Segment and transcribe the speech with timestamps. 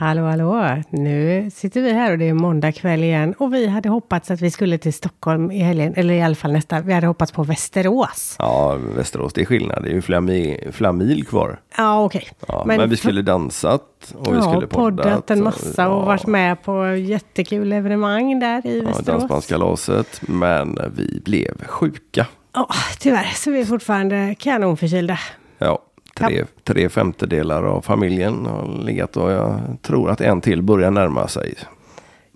[0.00, 0.82] Hallå, hallå!
[0.90, 3.34] Nu sitter vi här och det är måndag kväll igen.
[3.38, 6.52] Och vi hade hoppats att vi skulle till Stockholm i helgen, eller i alla fall
[6.52, 6.80] nästa.
[6.80, 8.36] Vi hade hoppats på Västerås.
[8.38, 9.82] Ja, Västerås, det är skillnad.
[9.82, 11.60] Det är ju flera mil, flera mil kvar.
[11.76, 12.28] Ja, okej.
[12.48, 15.06] Ja, men, vi skulle dansat och vi ja, skulle poddat.
[15.06, 19.06] poddat en massa och ja, varit med på jättekul evenemang där i Ja, Västerås.
[19.06, 20.20] dansbandskalaset.
[20.20, 22.26] Men vi blev sjuka.
[22.54, 22.68] Ja,
[23.00, 25.18] tyvärr så vi är fortfarande kanonförkylda.
[25.58, 25.78] Ja,
[26.18, 31.28] tre, tre femtedelar av familjen har legat och jag tror att en till börjar närma
[31.28, 31.54] sig.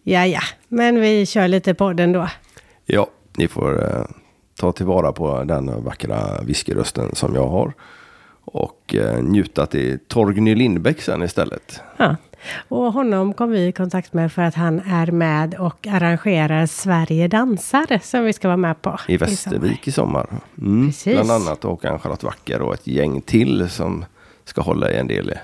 [0.02, 2.28] Ja, ja, men vi kör lite podden då.
[2.86, 3.06] Ja,
[3.36, 4.04] ni får eh,
[4.60, 7.72] ta tillvara på den vackra whiskyrösten som jag har.
[8.44, 11.80] Och eh, njuta till Torgny Lindbäck sen istället.
[11.96, 12.16] Ja.
[12.68, 17.28] Och honom kom vi i kontakt med för att han är med och arrangerar Sverige
[17.28, 18.98] dansar som vi ska vara med på.
[19.08, 20.26] I Västervik i sommar.
[20.58, 20.88] Mm.
[20.88, 21.14] Precis.
[21.14, 24.04] Bland annat och Ann-Charlotte Wacker och ett gäng till som
[24.44, 25.34] ska hålla i en del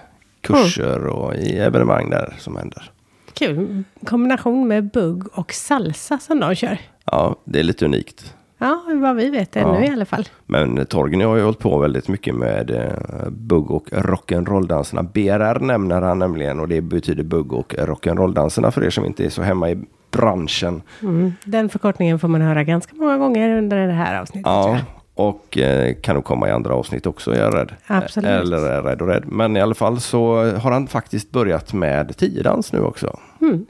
[0.40, 2.90] kurser och i evenemang där som händer.
[3.34, 6.78] Kul kombination med bugg och salsa som de kör.
[7.04, 8.34] Ja, det är lite unikt.
[8.58, 9.84] Ja, vad vi vet ännu Ja.
[9.84, 10.28] i alla fall.
[10.46, 15.02] Men Torgny har ju hållit på väldigt mycket med eh, bugg och rock'n'roll-danserna.
[15.02, 19.30] BRR nämner han nämligen och det betyder bugg och rock'n'roll-danserna för er som inte är
[19.30, 19.78] så hemma i
[20.10, 20.82] branschen.
[21.02, 21.32] Mm.
[21.44, 24.46] Den förkortningen får man höra ganska många gånger under det här avsnittet.
[24.46, 25.26] Ja, jag.
[25.26, 27.72] och eh, kan nog komma i andra avsnitt också, är jag rädd.
[27.86, 28.30] Absolut.
[28.30, 29.24] Eller är rädd och rädd.
[29.26, 33.18] Men i alla fall så har han faktiskt börjat med tiodans nu också.
[33.40, 33.66] Mm.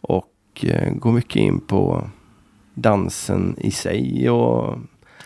[0.00, 0.26] Och
[0.62, 2.04] eh, går mycket in på
[2.74, 4.78] dansen i sig och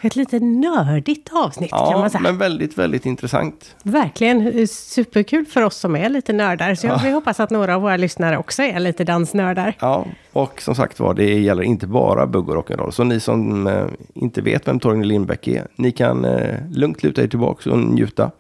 [0.03, 2.23] Ett lite nördigt avsnitt kan ja, man säga.
[2.23, 3.77] men väldigt, väldigt intressant.
[3.83, 6.75] Verkligen eh, superkul för oss som är lite nördar.
[6.75, 9.77] Så jag vi hoppas att några av våra lyssnare också är lite dansnördar.
[9.81, 12.91] Ja, och som sagt var, det gäller inte bara bugg och rock'n'roll.
[12.91, 17.23] Så ni som eh, inte vet vem Torgny Lindbäck är, ni kan eh, lugnt luta
[17.23, 18.31] er tillbaka och njuta.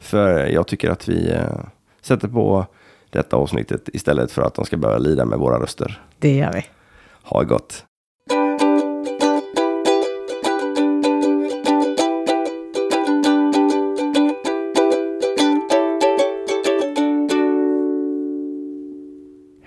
[0.00, 1.40] För jag tycker att vi eh,
[2.02, 2.66] sätter på
[3.10, 6.02] detta avsnittet istället för att de ska börja lida med våra röster.
[6.18, 6.64] Det gör vi.
[7.22, 7.84] Ha det gott!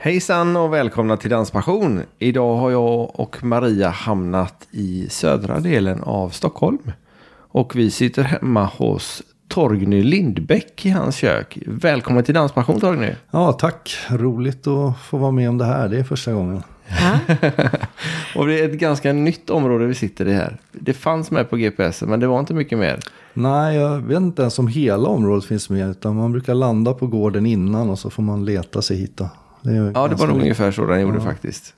[0.07, 2.01] Hejsan och välkomna till Danspassion.
[2.19, 6.91] Idag har jag och Maria hamnat i södra delen av Stockholm.
[7.29, 11.57] Och vi sitter hemma hos Torgny Lindbäck i hans kök.
[11.65, 13.11] Välkommen till Danspassion Torgny.
[13.31, 13.97] Ja, tack.
[14.09, 15.89] Roligt att få vara med om det här.
[15.89, 16.63] Det är första gången.
[18.35, 20.57] Och det är ett ganska nytt område vi sitter i här.
[20.71, 22.99] Det fanns med på GPS men det var inte mycket mer.
[23.33, 25.89] Nej, jag vet inte ens om hela området finns med.
[25.89, 29.17] Utan man brukar landa på gården innan och så får man leta sig hit.
[29.17, 29.29] Då.
[29.67, 31.73] Det Ja, det var nog ungefär så den gjorde faktiskt.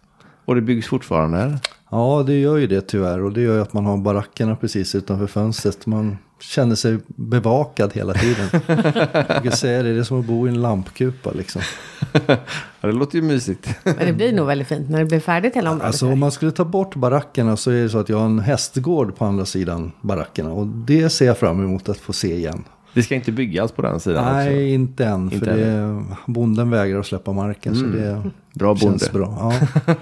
[0.46, 1.60] Och det byggs fortfarande här.
[1.92, 3.24] Ja, det gör ju det tyvärr.
[3.24, 5.86] Och det gör ju att man har barackerna precis utanför fönstret.
[5.86, 8.48] Man känner sig bevakad hela tiden.
[9.44, 11.62] jag säga det, det är som att bo i en lampkupa liksom.
[12.82, 13.76] Ja, det låter ju mysigt.
[13.84, 15.88] Men det blir nog väldigt fint när det blir färdigt hela området.
[15.88, 18.40] Alltså om man skulle ta bort barackerna så är det så att jag har en
[18.40, 20.52] hästgård på andra sidan barackerna.
[20.52, 22.64] Och det ser jag fram emot att få se igen.
[22.94, 24.34] Det ska inte byggas på den sidan också.
[24.36, 25.30] Nej, inte än.
[25.30, 27.76] För Inte det, bonden vägrar att släppa marken.
[27.76, 28.22] Så det
[28.54, 29.26] Bra känns bonde.
[29.28, 29.54] bra.
[29.86, 29.96] Ja,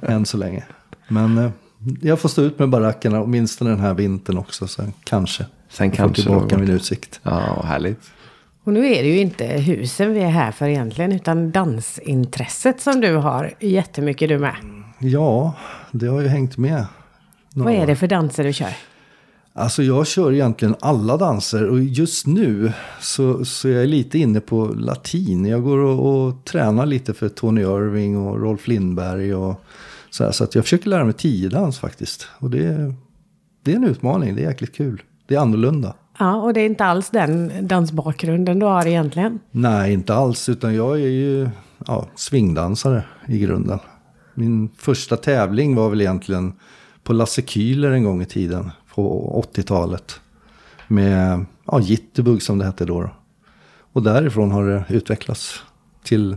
[0.00, 0.64] än så länge.
[1.08, 1.50] Men eh,
[2.00, 4.66] jag får stå ut med barackerna åtminstone den här vintern också.
[4.66, 5.46] Sen kanske.
[5.68, 7.20] Sen kanske tillbaka någon- min utsikt.
[7.22, 8.00] Ja, härligt.
[8.64, 13.00] Och nu är det ju inte husen vi är här för egentligen, utan dansintresset som
[13.00, 14.54] du har jättemycket du med.
[14.98, 15.52] Ja,
[15.92, 16.86] det har ju hängt med.
[17.54, 18.72] Vad är det för danser du kör?
[19.52, 24.40] Alltså jag kör egentligen alla danser och just nu så, så är jag lite inne
[24.40, 25.44] på latin.
[25.46, 29.60] Jag går och, och tränar lite för Tony Irving och Rolf Lindberg och
[30.10, 30.32] så här.
[30.32, 32.28] Så att jag försöker lära mig tiodans faktiskt.
[32.38, 32.94] Och det, är-
[33.64, 35.02] det är en utmaning, det är jäkligt kul.
[35.26, 35.94] Det är annorlunda.
[36.18, 39.38] Ja, och det är inte alls den dansbakgrunden du har egentligen.
[39.50, 40.48] Nej, inte alls.
[40.48, 41.48] Utan jag är ju
[41.86, 43.78] ja, swingdansare i grunden.
[44.34, 46.52] Min första tävling var väl egentligen
[47.02, 48.70] på Lasse Kühler en gång i tiden.
[49.08, 50.20] På 80-talet.
[50.88, 53.10] Med ja, jitterbug som det hette då.
[53.92, 55.62] Och därifrån har det utvecklats
[56.04, 56.36] till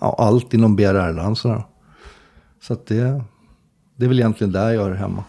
[0.00, 1.62] ja, allt inom BRR-danserna.
[2.62, 3.22] Så att det,
[3.96, 5.24] det är väl egentligen där jag är hemma.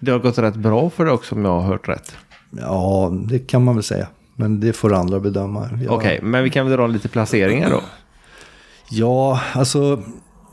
[0.00, 2.16] Det har gått rätt bra för dig också om jag har hört rätt.
[2.50, 4.08] Ja, det kan man väl säga.
[4.34, 5.68] Men det får andra bedöma.
[5.84, 7.80] Jag- Okej, men vi kan väl dra lite placeringar då.
[8.90, 10.02] Ja, alltså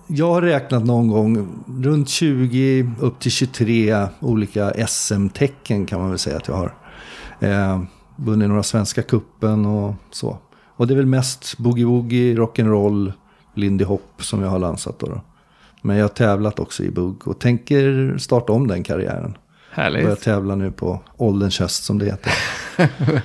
[0.07, 6.19] jag har räknat någon gång runt 20 upp till 23 olika SM-tecken kan man väl
[6.19, 6.75] säga att jag har.
[7.39, 7.83] Eh,
[8.15, 10.38] vunnit några svenska kuppen och så.
[10.75, 13.13] Och det är väl mest boogie-woogie, rock'n'roll,
[13.53, 15.21] lindy hop som jag har lansat då, då.
[15.81, 19.38] Men jag har tävlat också i bugg och tänker starta om den karriären.
[19.75, 20.21] Börjar Härligt.
[20.21, 22.33] tävla nu på ålderns höst som det heter.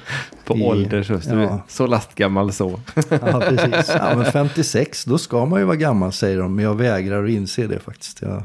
[0.48, 1.20] På I- ålder så.
[1.20, 1.60] så, ja.
[1.68, 2.80] så lastgammal så.
[3.10, 3.90] Ja, precis.
[3.98, 6.54] Ja, men 56, då ska man ju vara gammal säger de.
[6.54, 8.22] Men jag vägrar att inse det faktiskt.
[8.22, 8.42] Jag,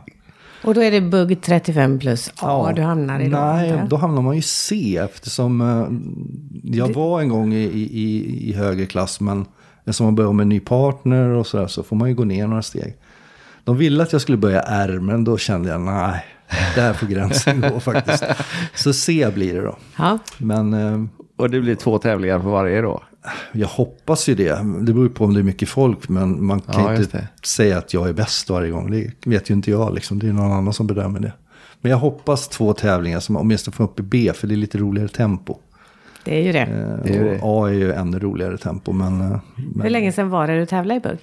[0.63, 3.37] Och då är det bugg 35 plus A du hamnar i då?
[3.37, 3.89] Nej, jag?
[3.89, 5.87] då hamnar man ju C eftersom eh,
[6.77, 9.45] jag var en gång i, i, i högre klass men
[9.79, 12.47] eftersom man börjar med en ny partner och sådär så får man ju gå ner
[12.47, 12.95] några steg.
[13.63, 16.25] De ville att jag skulle börja R men då kände jag nej,
[16.75, 18.23] där får gränsen gå faktiskt.
[18.75, 19.77] Så C blir det då.
[19.97, 20.17] Ja.
[20.37, 21.03] Men eh,
[21.35, 23.03] Och det blir två tävlingar på varje då.
[23.51, 24.55] jag hoppas ju det.
[24.81, 27.93] Det beror på om det är mycket folk men man kan Ja, inte säga att
[27.93, 28.91] jag är bäst varje gång.
[28.91, 30.19] Det vet ju inte jag liksom.
[30.19, 31.33] Det är någon annan som bedömer det.
[31.81, 34.77] Men jag hoppas två tävlingar som åtminstone får upp i B för det är lite
[34.77, 35.57] roligare tempo.
[36.25, 36.59] Det är ju det.
[36.59, 36.67] Eh,
[37.03, 37.39] Det är det.
[37.41, 39.21] och A är ju ännu roligare tempo, men...
[39.21, 39.39] eh,
[39.75, 41.17] men Hur länge sedan var det du tävlade i bugg?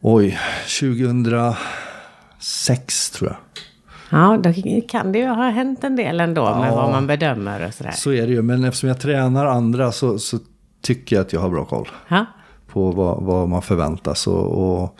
[0.00, 0.38] Oj,
[0.80, 3.36] 2006 tror jag.
[4.12, 4.52] Ja, då
[4.88, 6.74] kan det ju ha hänt en del ändå med Ja.
[6.76, 7.90] vad man bedömer och sådär.
[7.92, 10.38] Så är det ju, men eftersom jag tränar andra så, så
[10.82, 12.26] tycker jag att jag har bra koll Ja.
[12.72, 14.26] på vad, vad man förväntas.
[14.26, 14.96] Och, och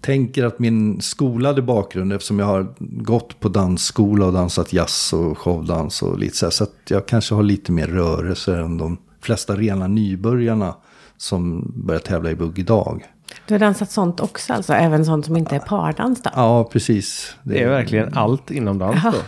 [0.00, 2.66] tänker att min skolade bakgrund, eftersom jag har
[3.02, 7.06] gått på dansskola och dansat jazz och showdans och lite så här, så att jag
[7.06, 10.74] kanske har lite mer rörelse än de flesta rena nybörjarna
[11.16, 13.04] som börjar tävla i bugg idag.
[13.46, 14.72] Du har dansat sånt också alltså?
[14.72, 16.30] Även sånt som inte är pardans då?
[16.34, 17.36] Ja, precis.
[17.42, 19.18] Det är verkligen allt inom dans då.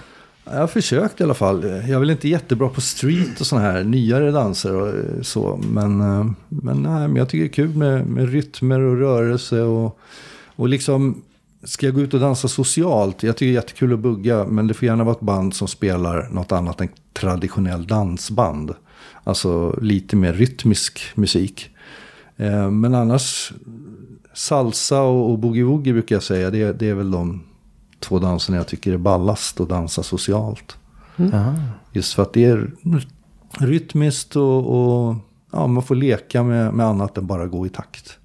[0.44, 1.64] Jag har försökt i alla fall.
[1.64, 5.60] Jag är väl inte jättebra på street och sådana här nyare danser och så.
[5.72, 5.98] Men,
[6.48, 9.98] men, nej, men jag tycker det är kul med, med rytmer och rörelse och,
[10.56, 11.22] och liksom
[11.64, 13.22] Ska jag gå ut och dansa socialt?
[13.22, 15.68] Jag tycker det är jättekul att bugga, men det får gärna vara ett band som
[15.68, 18.74] spelar något annat än traditionell dansband.
[19.24, 21.70] Alltså lite mer rytmisk musik.
[22.36, 23.52] Eh, Men annars,
[24.32, 27.42] salsa och, och boogie-woogie brukar jag säga, det, det är väl de
[28.00, 30.76] två danserna jag tycker är ballast att dansa socialt.
[31.92, 32.70] Just för att det är
[33.58, 35.16] rytmiskt och, och
[35.52, 38.18] ja, man får leka med, med annat än bara gå i takt.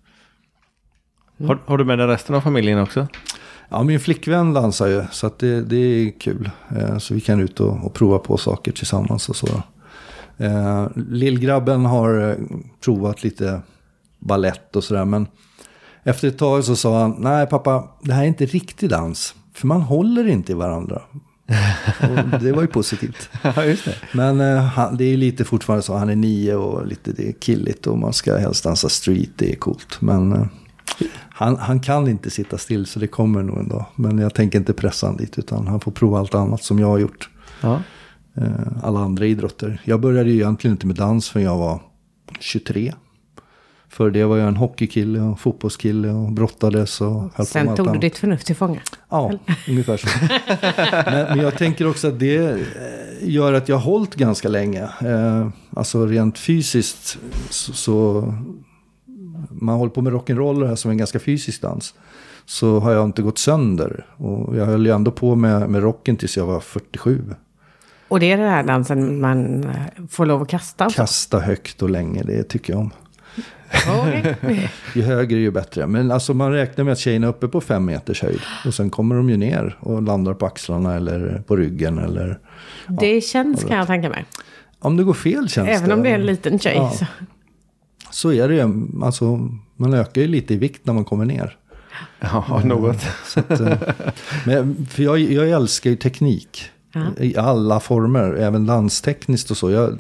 [1.47, 3.07] Har, har du med dig resten av familjen också?
[3.69, 6.49] Ja, min flickvän dansar ju, så att det, det är kul.
[6.77, 9.47] Eh, så vi kan ut och, och prova på saker tillsammans och så.
[10.37, 12.37] Eh, Lillgrabben har
[12.79, 13.61] provat lite
[14.19, 15.27] ballett och sådär, men
[16.03, 19.67] efter ett tag så sa han, nej pappa, det här är inte riktig dans, för
[19.67, 21.01] man håller inte i varandra.
[22.01, 23.29] och det var ju positivt.
[23.55, 23.95] Ja, just det.
[24.13, 27.31] Men eh, han, det är lite fortfarande så, han är nio och lite det är
[27.31, 30.01] killigt och man ska helst dansa street, det är coolt.
[30.01, 30.45] Men eh,
[31.29, 33.85] han, han kan inte sitta still så det kommer nog en dag.
[33.95, 36.87] Men jag tänker inte pressa honom dit utan han får prova allt annat som jag
[36.87, 37.29] har gjort.
[37.61, 37.81] Ja.
[38.37, 39.81] Eh, alla andra idrotter.
[39.83, 41.81] Jag började ju egentligen inte med dans förrän jag var
[42.39, 42.93] 23.
[43.89, 47.67] För det var jag en hockeykille och fotbollskille och brottades och höll på med Sen
[47.67, 48.01] allt tog du annat.
[48.01, 48.79] ditt förnuft till fånga.
[49.09, 49.31] Ja,
[49.67, 50.07] ungefär så.
[51.11, 52.57] men, men jag tänker också att det eh,
[53.21, 54.83] gör att jag har hållit ganska länge.
[54.83, 57.17] Eh, alltså rent fysiskt
[57.49, 58.23] så, så
[59.49, 61.93] man håller på med rock'n'roll här som en ganska fysisk dans.
[62.45, 64.05] Så har jag inte gått sönder.
[64.17, 67.21] Och jag höll ju ändå på med, med rocken tills jag var 47.
[68.07, 69.71] Och det är den här dansen man eh,
[70.09, 70.89] får lov att kasta?
[70.89, 72.91] Kasta högt och länge, det tycker jag om.
[73.99, 74.69] Okej.
[74.95, 75.87] Ju högre ju bättre.
[75.87, 78.39] Men alltså man räknar med att tjejerna är uppe på fem meters höjd.
[78.65, 81.97] Och sen kommer de ju ner och landar på axlarna eller på ryggen.
[81.97, 82.39] Eller
[82.87, 84.25] Det känns kan jag tänka mig.
[84.79, 86.75] om det går fel känns Även om det är en liten tjej.
[86.75, 86.89] Ja.
[86.91, 87.05] Så.
[88.11, 88.87] Så är det ju.
[89.03, 91.57] Alltså, man ökar ju lite i vikt när man kommer ner.
[92.19, 93.05] Ja, något.
[93.35, 93.73] Att, eh,
[94.45, 96.71] men, för jag, jag älskar ju teknik.
[97.17, 98.33] I alla former.
[98.33, 99.71] Även danstekniskt och så.
[99.71, 99.99] Jag,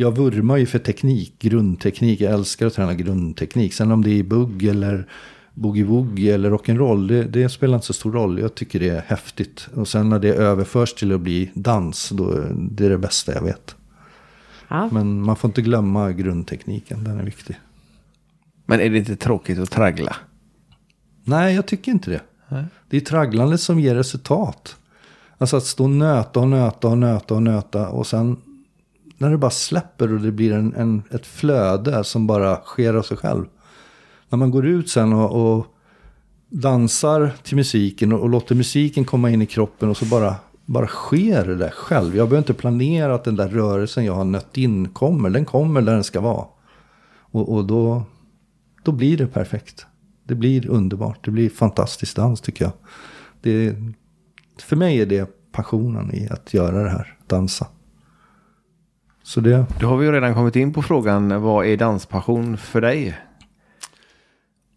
[0.00, 1.34] jag vurmar ju för teknik.
[1.38, 2.20] Grundteknik.
[2.20, 3.74] Jag älskar att träna grundteknik.
[3.74, 5.08] Sen om det är i bugg eller
[5.54, 7.08] boogie-woogie eller rock'n'roll.
[7.08, 8.38] Det, det spelar inte så stor roll.
[8.38, 9.68] Jag tycker det är häftigt.
[9.74, 12.08] Och sen när det överförs till att bli dans.
[12.08, 13.76] Då, det är det bästa jag vet.
[14.68, 14.88] Ja.
[14.92, 17.04] Men man får inte glömma grundtekniken.
[17.04, 17.60] Den är viktig.
[18.66, 20.16] Men är det inte tråkigt att traggla?
[21.24, 22.20] Nej, jag tycker inte det.
[22.88, 24.76] Det är tragglandet som ger resultat.
[25.38, 28.36] Alltså att stå och nöta och nöta och nöta och nöta och sen
[29.18, 33.02] när det bara släpper och det blir en, en, ett flöde som bara sker av
[33.02, 33.44] sig själv.
[34.28, 35.66] När man går ut sen och, och
[36.48, 40.34] dansar till musiken och, och låter musiken komma in i kroppen och så bara,
[40.66, 42.16] bara sker det där själv.
[42.16, 45.30] Jag behöver inte planera att den där rörelsen jag har nött in kommer.
[45.30, 46.46] Den kommer där den ska vara.
[47.30, 48.02] Och, och då,
[48.84, 49.86] då blir det perfekt.
[50.24, 51.24] Det blir underbart.
[51.24, 52.72] Det blir fantastisk dans tycker jag.
[53.40, 53.76] Det,
[54.62, 57.18] för mig är det passionen i att göra det här.
[57.26, 57.66] Dansa.
[59.28, 62.80] Så det, Då har vi ju redan kommit in på frågan vad är danspassion för
[62.80, 63.18] dig?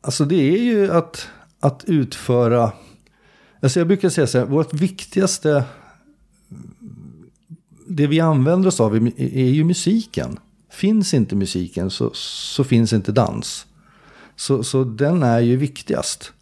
[0.02, 1.30] alltså det är ju att,
[1.60, 2.72] att utföra.
[3.62, 4.46] Alltså jag brukar säga så här.
[4.46, 5.64] Vårt viktigaste
[7.88, 10.40] det vi använder oss av är, är ju musiken.
[10.72, 13.68] Finns inte musiken så, så finns inte dans.
[14.36, 16.34] Så, så den är ju viktigast.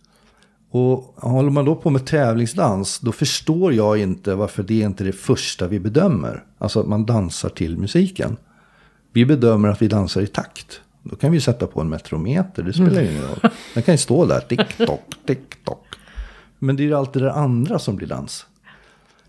[0.71, 5.03] Och håller man då på med tävlingsdans, då förstår jag inte varför det är inte
[5.03, 6.43] är det första vi bedömer.
[6.57, 8.37] Alltså att man dansar till musiken.
[9.13, 10.81] Vi bedömer att vi dansar i takt.
[11.03, 13.51] Då kan vi sätta på en metrometer, det spelar ingen roll.
[13.73, 15.85] Den kan ju stå där, tick-tock, tick-tock.
[16.59, 18.45] Men det är ju alltid det andra som blir dans.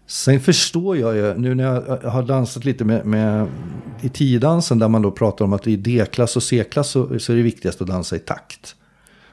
[0.06, 3.48] Sen förstår jag ju, nu när jag har dansat lite med, med
[4.00, 7.36] i tiodansen där man då pratar om att i D-klass och C-klass så, så är
[7.36, 8.76] det viktigast att dansa i takt.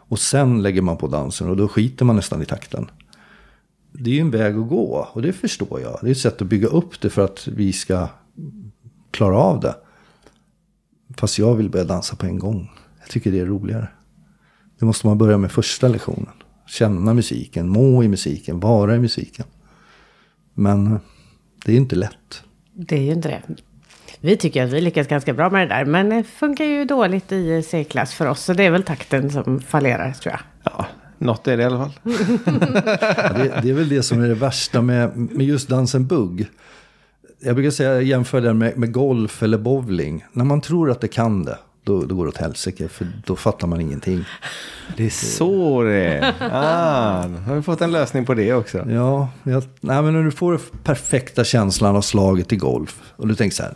[0.07, 2.89] Och sen lägger man på dansen och då skiter man nästan i takten.
[3.91, 5.99] Det är ju en väg att gå och det förstår jag.
[6.01, 8.07] Det är ett sätt att bygga upp det för att vi ska
[9.11, 9.75] klara av det.
[11.17, 12.71] Fast jag vill börja dansa på en gång.
[12.99, 13.87] Jag tycker det är roligare.
[14.79, 16.33] Det måste man börja med första lektionen.
[16.67, 19.45] Känna musiken, må i musiken, vara i musiken.
[20.53, 20.99] Men
[21.65, 22.43] det är inte lätt.
[22.73, 23.55] Det är ju inte det.
[24.21, 25.85] Vi tycker att vi lyckas ganska bra med det där.
[25.85, 28.43] Men det funkar ju dåligt i C-klass för oss.
[28.43, 30.73] Så det är väl takten som fallerar tror jag.
[30.73, 30.85] Ja,
[31.17, 31.93] något är det i alla fall.
[33.17, 36.47] Ja, det, det är väl det som är det värsta med, med just dansen bugg.
[37.39, 40.25] Jag brukar säga jämför den med, med golf eller bowling.
[40.33, 42.87] När man tror att det kan det, då, då går det åt helsike.
[42.87, 44.25] För då fattar man ingenting.
[44.97, 46.33] Det är så det är.
[46.39, 48.85] Ah, har vi fått en lösning på det också.
[48.89, 53.01] Ja, jag, nej, men när du får den perfekta känslan av slaget i golf.
[53.15, 53.73] Och du tänker så här,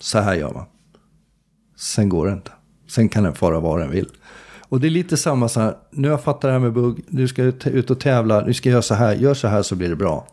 [0.00, 0.64] så här gör man.
[1.76, 2.50] Sen går det inte.
[2.88, 4.08] Sen kan den fara var den vill.
[4.70, 7.04] Och det är lite samma så här, nu har jag fattat det här med bugg,
[7.08, 9.62] du ska ut ut och tävla, nu ska jag göra så här, gör så här
[9.62, 10.26] så blir det bra.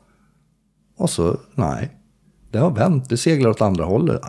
[0.98, 1.92] Och så, nej.
[2.52, 4.22] Det har vänt, det seglar åt andra hållet.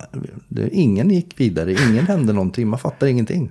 [0.48, 3.50] Det, ingen gick vidare, ingen hände någonting, man fattar ingenting.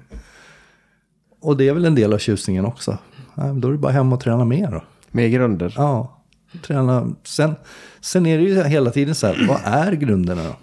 [1.41, 2.97] Och det är väl en del av tjusningen också.
[3.35, 4.83] Nej, då är det bara hem och träna mer då.
[5.11, 5.73] Med grunder.
[5.77, 6.23] Ja,
[6.61, 7.07] träna.
[7.23, 7.55] Sen,
[8.01, 10.55] sen är det ju hela tiden så här, vad är grunderna då?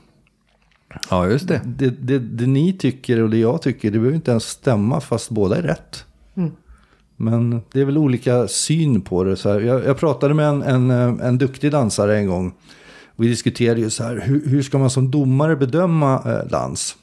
[1.10, 1.60] Ja, just det.
[1.64, 5.30] Det, det, det ni tycker och det jag tycker, det behöver inte ens stämma fast
[5.30, 6.04] båda är rätt.
[7.16, 9.36] Men det är väl olika syn på det.
[9.36, 12.54] Så här, jag, jag pratade med en, en, eh, en duktig dansare en gång.
[13.16, 16.96] Vi diskuterade ju så här, hur, hur ska man som domare bedöma eh, dans?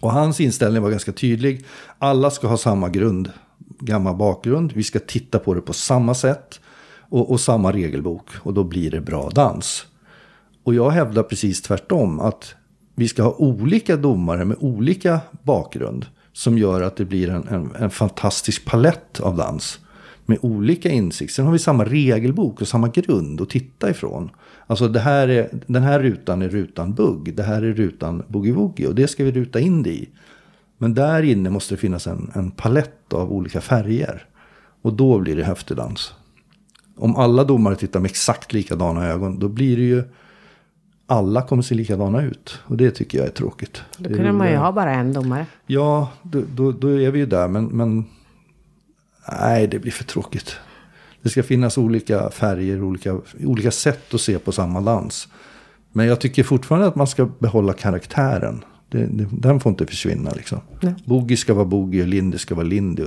[0.00, 1.64] Och hans inställning var ganska tydlig.
[1.98, 3.32] Alla ska ha samma grund,
[3.80, 4.72] gammal bakgrund.
[4.72, 6.60] Vi ska titta på det på samma sätt
[6.98, 8.28] och, och samma regelbok.
[8.36, 9.86] Och då blir det bra dans.
[10.64, 12.20] Och jag hävdar precis tvärtom.
[12.20, 12.54] Att
[12.94, 16.06] vi ska ha olika domare med olika bakgrund.
[16.32, 19.78] Som gör att det blir en, en, en fantastisk palett av dans.
[20.26, 21.34] Med olika insikter.
[21.34, 24.30] Sen har vi samma regelbok och samma grund att titta ifrån.
[24.66, 27.34] Alltså det här är, den här rutan är rutan bugg.
[27.34, 28.86] Det här är rutan boogie-woogie.
[28.86, 30.08] Och det ska vi ruta in det i.
[30.78, 34.26] Men där inne måste det finnas en, en palett av olika färger.
[34.82, 36.14] Och då blir det höftedans.
[36.96, 39.38] Om alla domare tittar med exakt likadana ögon.
[39.38, 40.02] Då blir det ju
[41.06, 42.58] alla kommer se likadana ut.
[42.64, 43.82] Och det tycker jag är tråkigt.
[43.98, 45.46] Då kunde man ju ha bara en domare.
[45.66, 47.48] Ja, då, då, då är vi ju där.
[47.48, 48.04] Men, men
[49.40, 50.56] nej, det blir för tråkigt.
[51.22, 55.28] Det ska finnas olika färger, olika, olika sätt att se på samma dans.
[55.92, 58.64] Men jag tycker fortfarande att man ska behålla karaktären.
[58.88, 60.60] Det, det, den får inte försvinna liksom.
[60.80, 60.94] Nej.
[61.04, 63.04] Boogie ska vara boogie och lindy ska vara lindy.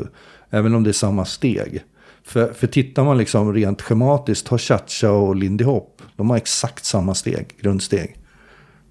[0.50, 1.84] Även om det är samma steg.
[2.24, 5.97] För, för tittar man liksom rent schematiskt, ta cha-cha och lindy hop.
[6.18, 8.18] De har exakt samma steg, grundsteg.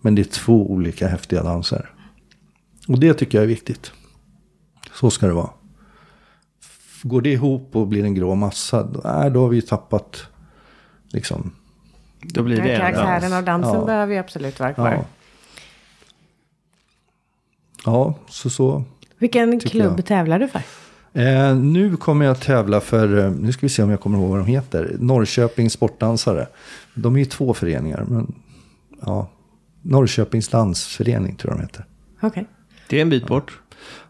[0.00, 1.90] Men det är två olika häftiga danser.
[2.88, 3.92] Och det tycker jag är viktigt.
[4.92, 5.50] Så ska det vara.
[7.02, 10.22] Går det ihop och blir en grå massa, då, äh, då har vi ju tappat
[11.12, 11.54] liksom.
[12.22, 13.84] Då blir det karaktären av dansen Ja.
[13.84, 14.92] behöver ju absolut vara kvar.
[14.92, 15.04] Ja,
[17.84, 18.84] ja så så.
[19.18, 20.06] Vilken klubb jag.
[20.06, 20.62] tävlar du för?
[21.16, 24.28] Eh, nu kommer jag tävla för, eh, nu ska vi se om jag kommer ihåg
[24.28, 26.46] vad de heter, Norrköpings sportdansare.
[26.94, 28.34] De är ju två föreningar, men
[29.06, 29.28] ja,
[29.82, 31.84] Norrköpings dansförening tror jag de heter.
[32.20, 32.46] Okej.
[32.88, 33.60] Det är en bit bort.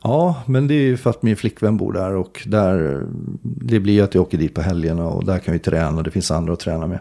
[0.02, 3.06] Ja, men det är ju för att min flickvän bor där och där,
[3.42, 6.04] det blir ju att jag åker dit på helgerna och där kan vi träna och
[6.04, 6.98] det finns andra att träna med.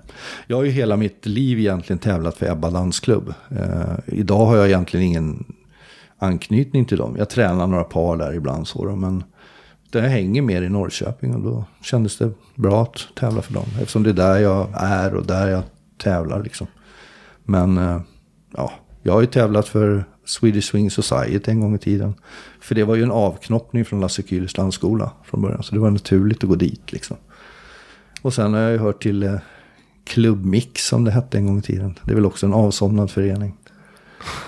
[0.48, 3.34] Jag har ju hela mitt liv egentligen tävlat för Ebba dansklubb.
[3.50, 5.46] Eh, idag har jag egentligen ingen
[6.18, 7.16] anknytning till dem.
[7.18, 9.24] Jag tränar några par där ibland så då, men
[10.02, 13.66] det hänger mer i Norrköping och då kändes det bra att tävla för dem.
[13.80, 15.64] Eftersom det är där jag är och där jag
[15.98, 16.68] tävlar liksom.
[17.44, 18.02] Men eh,
[18.58, 18.72] ja,
[19.04, 22.14] jag har ju tävlat för Swedish Swing Society en gång i tiden.
[22.60, 25.64] För det var ju en avknoppning från Lasse Kühlers landskola från början.
[25.64, 27.18] Så det var naturligt att gå dit liksom.
[28.22, 29.44] Och sen har jag ju hört till Klubbmix
[30.06, 32.00] Club Mix som det hette en gång i tiden.
[32.04, 33.58] Det är väl också en avsomnad förening.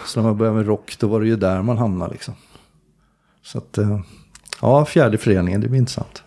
[0.06, 2.34] Så när man började med rock då var det ju där man hamnade liksom.
[3.42, 4.00] Så att, eh,
[4.62, 6.24] ja, fjärde föreningen, det blir intressant.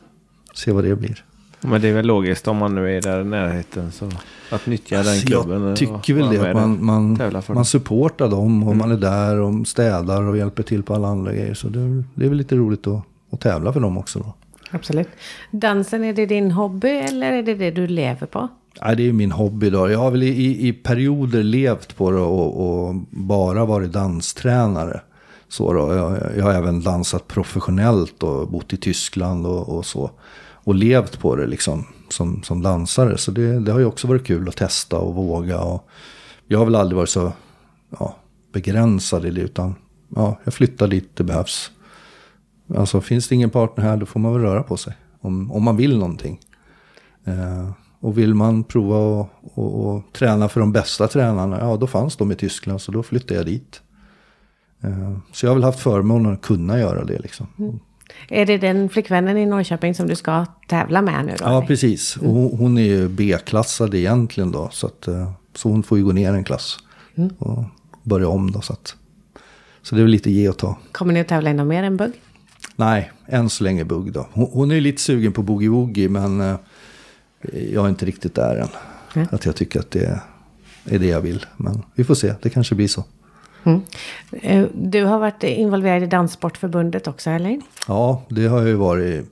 [0.55, 1.25] Se vad det blir.
[1.61, 3.93] Men det är väl logiskt om man nu är där i närheten.
[3.93, 4.09] Så
[4.51, 5.63] att nyttja den Alltså, klubben.
[5.63, 6.49] Jag tycker väl det.
[6.51, 7.65] Att man, man, man dem.
[7.65, 8.79] supportar dem och Mm.
[8.79, 11.55] man är där och städar och hjälper till på alla andra grejer.
[11.55, 14.35] Så det, det är väl lite roligt att, att tävla för dem också då.
[14.71, 15.09] Absolut.
[15.51, 18.49] Dansen, är det din hobby eller är det det du lever på?
[18.83, 19.91] Nej, det är min hobby då.
[19.91, 25.01] Jag har väl i, i perioder levt på det och, och bara varit danstränare.
[25.51, 25.95] Så då.
[25.95, 30.11] Jag, jag har även dansat professionellt och bott i Tyskland och, och så.
[30.65, 33.19] Och levt på det liksom som, som dansare.
[33.19, 35.61] Så det, det har ju också varit kul att testa och våga.
[35.61, 35.89] Och
[36.47, 37.33] jag har väl aldrig varit så
[37.99, 38.17] ja,
[38.53, 39.41] begränsad i det.
[39.41, 39.75] Utan
[40.17, 41.71] ja, jag flyttar dit det behövs.
[42.77, 44.97] Alltså finns det ingen partner här då får man väl röra på sig.
[45.21, 46.41] Om, om man vill någonting.
[47.25, 51.87] Eh, och vill man prova och, och, och träna för de bästa tränarna, ja då
[51.87, 53.83] fanns de i Tyskland så då flyttade jag dit.
[54.83, 57.47] Eh, så jag har väl haft förmånen att kunna göra det liksom.
[58.29, 61.45] Är det den flickvännen i Norrköping som du ska tävla med nu då?
[61.45, 62.17] Ja, precis.
[62.17, 64.69] Och hon, hon är ju B-klassad egentligen då.
[64.73, 66.79] Så, att, eh, så hon får ju gå ner en klass.
[67.39, 67.65] Och
[68.03, 68.61] börja om då.
[68.61, 68.97] Så, att,
[69.83, 70.79] så det är väl lite ge och ta.
[70.93, 72.13] Kommer ni att tävla i något mer än bugg?
[72.77, 74.29] Nej, än så länge bugg då.
[74.33, 76.57] Hon, hon är ju lite sugen på boogie-woogie men eh,
[77.73, 78.69] jag är inte riktigt där än.
[79.15, 79.27] Nej.
[79.31, 80.21] Att jag tycker att det
[80.85, 81.47] är det jag vill.
[81.57, 83.05] Men vi får se, det kanske blir så.
[83.65, 83.81] Mm.
[84.43, 87.61] Eh, du har varit involverad i Danssportförbundet också, eller?
[87.89, 89.27] Ja, det har jag ju varit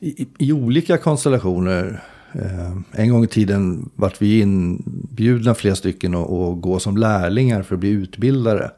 [0.00, 2.02] i, i, i olika konstellationer.
[2.32, 7.62] Eh, en gång i tiden vart vi inbjudna flera stycken att att gå som lärlingar
[7.62, 8.70] för att bli utbildare.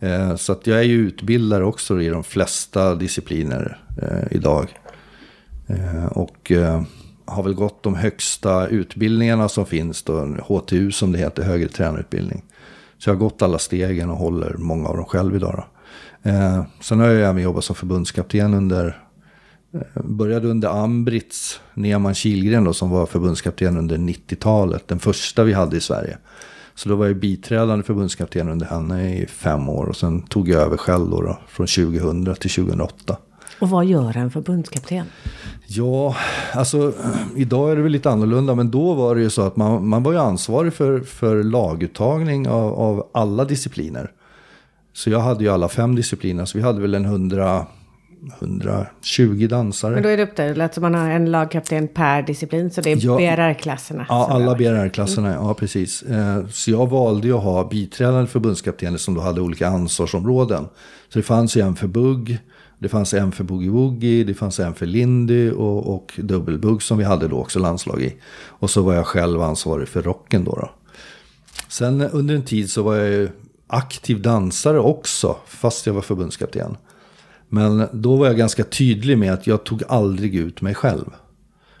[0.00, 4.68] Eh, så att jag är ju utbildare också i de flesta discipliner eh, idag.
[5.66, 6.82] Eh, och eh,
[7.24, 12.42] har väl gått de högsta utbildningarna som finns då, HTU som det heter, högre tränarutbildning.
[13.02, 15.54] Så jag har gått alla stegen och håller många av dem själv idag.
[16.22, 16.30] Då.
[16.30, 19.02] Eh, sen har jag även jobbat som förbundskapten under,
[19.74, 25.52] eh, började under Ambrits Neman Kilgren då, som var förbundskapten under 90-talet, den första vi
[25.52, 26.18] hade i Sverige.
[26.74, 30.62] Så då var jag biträdande förbundskapten under henne i fem år och sen tog jag
[30.62, 33.16] över själv då, då från 2000 till 2008.
[33.62, 35.06] Och vad gör en förbundskapten?
[35.66, 36.16] Ja,
[36.54, 36.92] alltså
[37.36, 40.02] idag är det väl lite annorlunda, men då var det ju så att man, man
[40.02, 44.10] var ju ansvarig för, för laguttagning av, av alla discipliner.
[44.92, 47.66] Så jag hade ju alla fem discipliner, så vi hade väl en 100,
[48.40, 49.94] 120 dansare.
[49.94, 52.70] Men då är det uppdelat så man har en lagkapten per disciplin.
[52.70, 53.16] Så det är Ja.
[53.16, 54.06] BRR-klasserna.
[54.08, 56.02] Ja, som alla BRR-klasserna, ja precis.
[56.02, 60.64] Eh, Så jag valde ju att ha biträdande förbundskaptener som då hade olika ansvarsområden.
[61.08, 62.38] Så det fanns ju en för bugg,
[62.82, 67.04] det fanns en för boogie-woogie, det fanns en för lindy och, och dubbelbugg som vi
[67.04, 68.14] hade då också landslag i.
[68.46, 70.50] Och så var jag själv ansvarig för rocken då.
[70.50, 70.70] då.
[71.68, 73.28] Sen under en tid så var jag ju
[73.66, 76.76] aktiv dansare också, fast jag var förbundskapten.
[77.48, 81.10] Men då var jag ganska tydlig med att jag tog aldrig ut mig själv.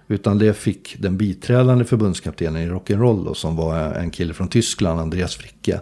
[0.08, 5.00] Utan det fick den biträdande förbundskaptenen i rock'n'roll då, som var en kille från Tyskland,
[5.00, 5.80] Andreas Fricke.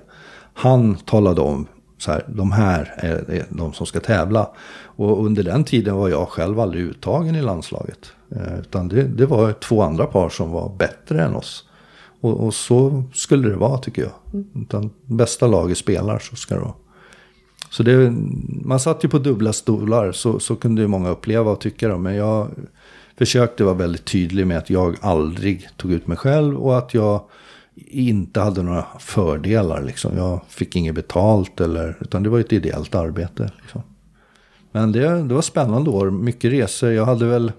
[0.55, 1.67] Han talade om
[2.01, 4.51] så här, de här är, de som ska tävla.
[4.83, 8.13] Och under den tiden var jag själv aldrig uttagen i landslaget.
[8.37, 11.65] Eh, utan det, det var två andra par som var bättre än oss.
[12.21, 14.45] Och, och så skulle det vara tycker jag.
[14.63, 16.75] Utan bästa laget spelar så ska det vara.
[17.71, 18.13] Så det,
[18.65, 21.89] man satt ju på dubbla stolar, så, så kunde ju många uppleva och tycka.
[21.89, 22.49] Då, men jag
[23.19, 27.21] försökte vara väldigt tydlig med att jag aldrig tog ut mig själv och att jag
[27.87, 29.83] inte hade några fördelar.
[29.83, 30.17] Liksom.
[30.17, 33.51] Jag fick inget betalt, eller, utan det var ett ideellt arbete.
[33.63, 33.83] Liksom.
[34.73, 36.93] Men det, det var spännande år, mycket resor.
[36.93, 37.53] Jag hade väl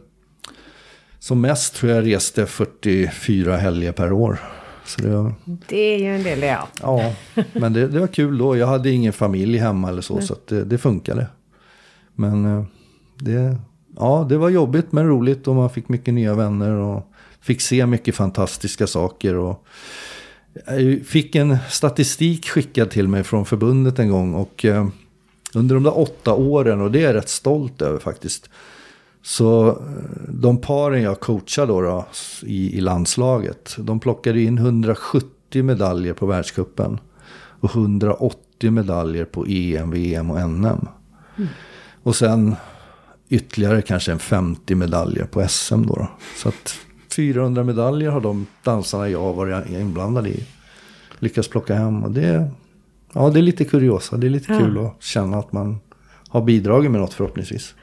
[1.19, 4.39] som mest tror jag reste 44 helger per år.
[4.85, 5.33] Så det var,
[5.67, 6.67] Det är ju en del, ja.
[6.81, 7.13] Ja,
[7.53, 8.57] men det, det var kul då.
[8.57, 11.27] Jag hade ingen familj hemma eller så, så att det, det funkade.
[12.15, 12.63] Men eh,
[13.15, 13.57] det,
[13.95, 17.85] ja, det var jobbigt men roligt och man fick mycket nya vänner och fick se
[17.85, 19.35] mycket fantastiska saker.
[19.35, 19.65] Och
[20.53, 24.87] jag fick en statistik skickad till mig från förbundet en gång och eh,
[25.53, 28.49] under de där åtta åren, och det är jag rätt stolt över faktiskt,
[29.21, 29.75] så eh,
[30.27, 32.05] de paren jag coachade då, då
[32.43, 36.99] i, i landslaget, de plockade in 170 medaljer på världskuppen
[37.33, 40.87] och 180 medaljer på EM, VM och NM.
[42.03, 42.55] Och sen
[43.29, 45.95] ytterligare kanske en 50 medaljer på SM då.
[45.95, 46.07] då.
[46.37, 46.75] Så att
[47.15, 50.43] 400 medaljer har de dansarna jag har varit inblandad i
[51.19, 52.03] lyckats plocka hem.
[52.03, 52.51] Och det,
[53.13, 54.59] ja, det är lite kuriosa, det är lite Ja.
[54.59, 55.79] kul att känna att man
[56.29, 57.75] har bidragit med något förhoppningsvis.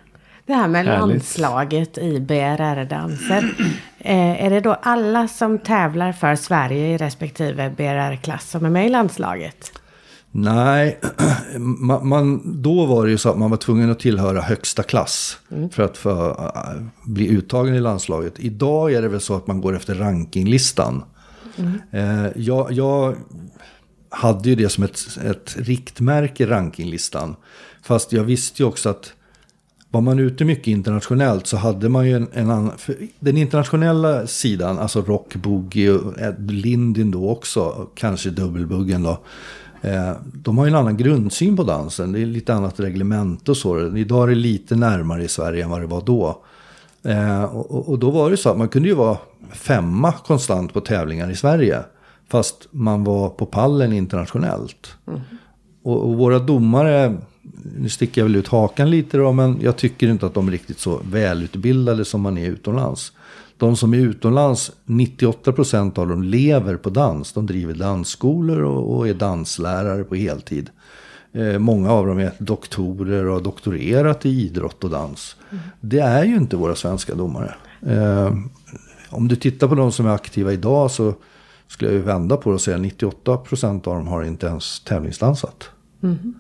[0.46, 1.08] Det här med Härligt.
[1.08, 3.54] landslaget i BRR-danser.
[4.00, 8.86] Eh, är det då alla som tävlar för Sverige i respektive BRR-klass som är med
[8.86, 9.72] i landslaget?
[10.30, 11.00] Nej,
[11.58, 15.38] man, man, då var det ju så att man var tvungen att tillhöra högsta klass
[15.72, 18.34] för att få äh, bli uttagen i landslaget.
[18.38, 21.02] Idag är det väl så att man går efter rankinglistan.
[21.90, 23.16] Eh, jag, jag
[24.10, 27.36] hade ju det som ett, ett riktmärke, rankinglistan.
[27.82, 29.12] Fast jag visste ju också att
[29.90, 32.72] var man ute mycket internationellt så hade man ju en, en annan...
[33.20, 39.18] Den internationella sidan, alltså rock, boogie och Lindin då också, kanske dubbelbuggen då.
[39.82, 42.12] Eh, de har ju en annan grundsyn på dansen.
[42.12, 43.96] Det är lite annat reglement och så.
[43.96, 46.42] Idag är det lite närmare i Sverige än vad det var då.
[47.02, 49.16] Eh, och, och, då var det så att man kunde ju vara
[49.52, 51.78] femma konstant på tävlingar i Sverige.
[52.28, 54.96] Fast man var på pallen internationellt.
[55.06, 55.20] Mm.
[55.82, 57.16] Och, och, våra domare,
[57.78, 60.52] nu sticker jag väl ut hakan lite då, men jag tycker inte att de är
[60.52, 63.12] riktigt så välutbildade som man är utomlands.
[63.59, 67.33] De som är utomlands, 98% av dem lever på dans.
[67.33, 70.71] De driver dansskolor och, är danslärare på heltid.
[71.33, 75.37] Eh, många av dem är doktorer och har doktorerat i idrott och dans.
[75.51, 75.62] Mm.
[75.81, 77.55] Det är ju inte våra svenska domare.
[77.87, 78.35] Eh,
[79.11, 81.14] om du tittar på de som är aktiva idag så
[81.66, 85.71] skulle jag ju vända på det och säga 98% av dem har inte ens tävlingsdansat.
[86.03, 86.35] Mm.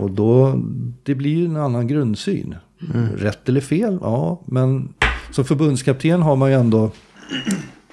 [0.00, 0.62] Och då,
[1.02, 2.54] det blir ju en annan grundsyn.
[2.94, 3.08] Mm.
[3.16, 4.94] Rätt eller fel, ja, men
[5.34, 6.90] som förbundskapten har man ju ändå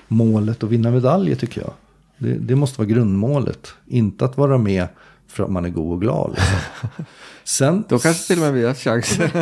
[0.07, 1.73] målet att vinna medaljer tycker jag.
[2.17, 3.73] Det, det, måste vara grundmålet.
[3.87, 4.87] Inte att vara med
[5.27, 6.29] för att man är god och glad.
[6.31, 7.05] Liksom.
[7.43, 9.19] Sen, Då kanske till och med vi har chans.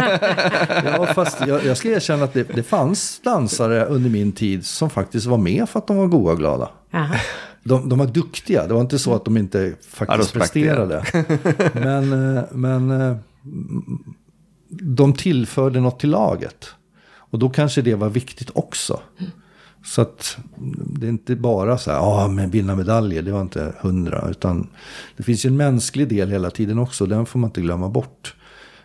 [0.86, 4.90] ja, fast jag, jag ska erkänna att det, det, fanns dansare under min tid som
[4.90, 6.70] faktiskt var med för att de var goda och glada.
[7.64, 11.04] De, de, var duktiga, det var inte så att de inte faktiskt ja, presterade.
[11.74, 13.18] men, eh, men eh,
[14.70, 16.74] de tillförde något till laget.
[17.30, 19.00] Och då kanske det var viktigt också.
[19.86, 20.38] Så att
[20.70, 24.30] det är inte bara så här, ja men vinna medaljer, det var inte hundra.
[24.30, 24.68] Utan
[25.18, 28.36] det finns ju en mänsklig del hela tiden också, den får man inte glömma bort.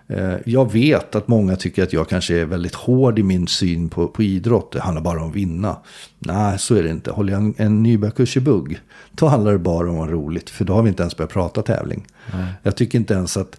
[0.07, 3.89] Eh, jag vet att många tycker att jag kanske är väldigt hård i min syn
[3.89, 4.73] på, på idrott.
[4.73, 5.77] Det handlar bara om att vinna.
[6.19, 7.11] Nej, så är det inte.
[7.11, 8.81] Håller jag en, en nybörjarkurs i bugg,
[9.11, 10.51] då handlar det bara om att roligt.
[10.51, 12.07] För då har vi inte ens börjat prata tävling.
[12.33, 12.53] Nej.
[12.63, 13.57] Jag tycker inte ens att...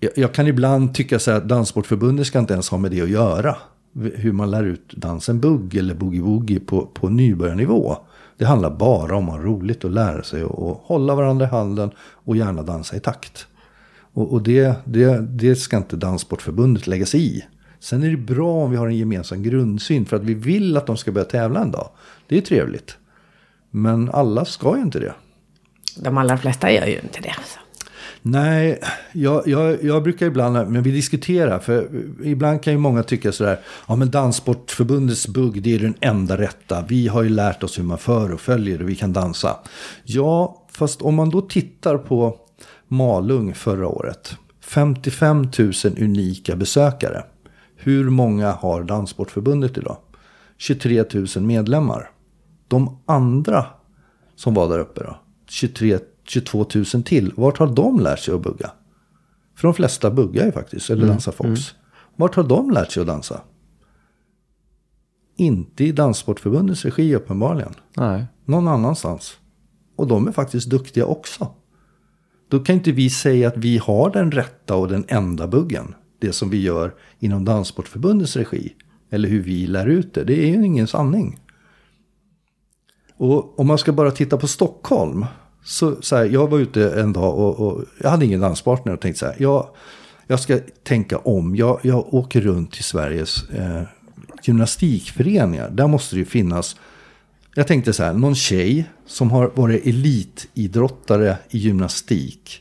[0.00, 3.00] Jag, jag kan ibland tycka så här att Danssportförbundet ska inte ens ha med det
[3.00, 3.56] att göra
[4.14, 7.96] hur man lär ut dansen bugg eller boogie-woogie på, på nybörjarnivå.
[8.36, 11.90] Det handlar bara om att ha roligt och lära sig och hålla varandra i handen
[11.98, 13.46] och gärna dansa i takt.
[14.12, 17.44] Och, och det, det, det ska inte Danssportförbundet lägga sig i.
[17.80, 20.86] Sen är det bra om vi har en gemensam grundsyn för att vi vill att
[20.86, 21.88] de ska börja tävla en dag.
[22.26, 22.96] Det är trevligt.
[23.70, 25.14] Men alla ska ju inte det.
[25.96, 27.34] De allra flesta gör ju inte det.
[27.44, 27.65] Så.
[28.28, 28.80] Nej,
[29.12, 31.88] jag, jag, jag, brukar ibland, men vi diskuterar, för
[32.24, 36.84] ibland kan ju många tycka sådär, ja men Danssportförbundets bugg, det är den enda rätta.
[36.88, 39.56] Vi har ju lärt oss hur man för och följer och vi kan dansa.
[40.04, 42.38] Ja, fast om man då tittar på
[42.88, 47.24] Malung förra året, 55 000 unika besökare.
[47.76, 49.96] Hur många har Danssportförbundet idag?
[50.58, 52.10] 23 000 medlemmar.
[52.68, 53.66] De andra
[54.36, 55.16] som var där uppe då?
[55.48, 57.32] 23 22 000 till.
[57.36, 58.70] Vart har de lärt sig att bugga?
[59.56, 61.14] För de flesta buggar ju faktiskt, eller mm.
[61.14, 61.48] dansar fox.
[61.48, 61.60] Mm.
[62.16, 63.40] Vart har de lärt sig att dansa?
[65.36, 67.74] Inte i Danssportförbundets regi uppenbarligen.
[67.96, 68.26] Nej.
[68.44, 69.36] Någon annanstans.
[69.96, 71.48] Och de är faktiskt duktiga också.
[72.48, 75.94] Då kan inte vi säga att vi har den rätta och den enda buggen.
[76.18, 78.74] Det som vi gör inom Danssportförbundets regi.
[79.10, 80.24] Eller hur vi lär ut det.
[80.24, 81.40] Det är ju ingen sanning.
[83.16, 85.26] Och om man ska bara titta på Stockholm
[85.66, 89.00] så, så här, jag var ute en dag och, och, jag hade ingen danspartner och
[89.00, 89.36] tänkte så här.
[89.38, 89.66] Jag,
[90.26, 91.56] jag ska tänka om.
[91.56, 93.82] Jag, jag åker runt till Sveriges eh,
[94.42, 95.70] gymnastikföreningar.
[95.70, 96.76] Där måste det ju finnas.
[97.54, 98.12] Jag tänkte så här.
[98.12, 102.60] Någon tjej som har varit elitidrottare i gymnastik.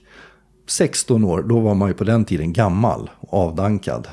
[0.68, 4.08] 16 år, då var man ju på den tiden gammal och avdankad.